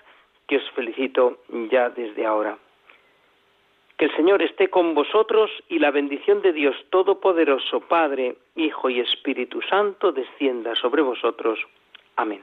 que 0.46 0.56
os 0.56 0.70
felicito 0.72 1.38
ya 1.70 1.90
desde 1.90 2.26
ahora. 2.26 2.58
Que 3.98 4.04
el 4.06 4.16
Señor 4.16 4.42
esté 4.42 4.70
con 4.70 4.94
vosotros 4.94 5.50
y 5.68 5.80
la 5.80 5.90
bendición 5.90 6.40
de 6.40 6.52
Dios 6.52 6.76
Todopoderoso, 6.90 7.80
Padre, 7.80 8.36
Hijo 8.54 8.88
y 8.88 9.00
Espíritu 9.00 9.60
Santo, 9.62 10.12
descienda 10.12 10.76
sobre 10.76 11.02
vosotros. 11.02 11.58
Amén. 12.14 12.42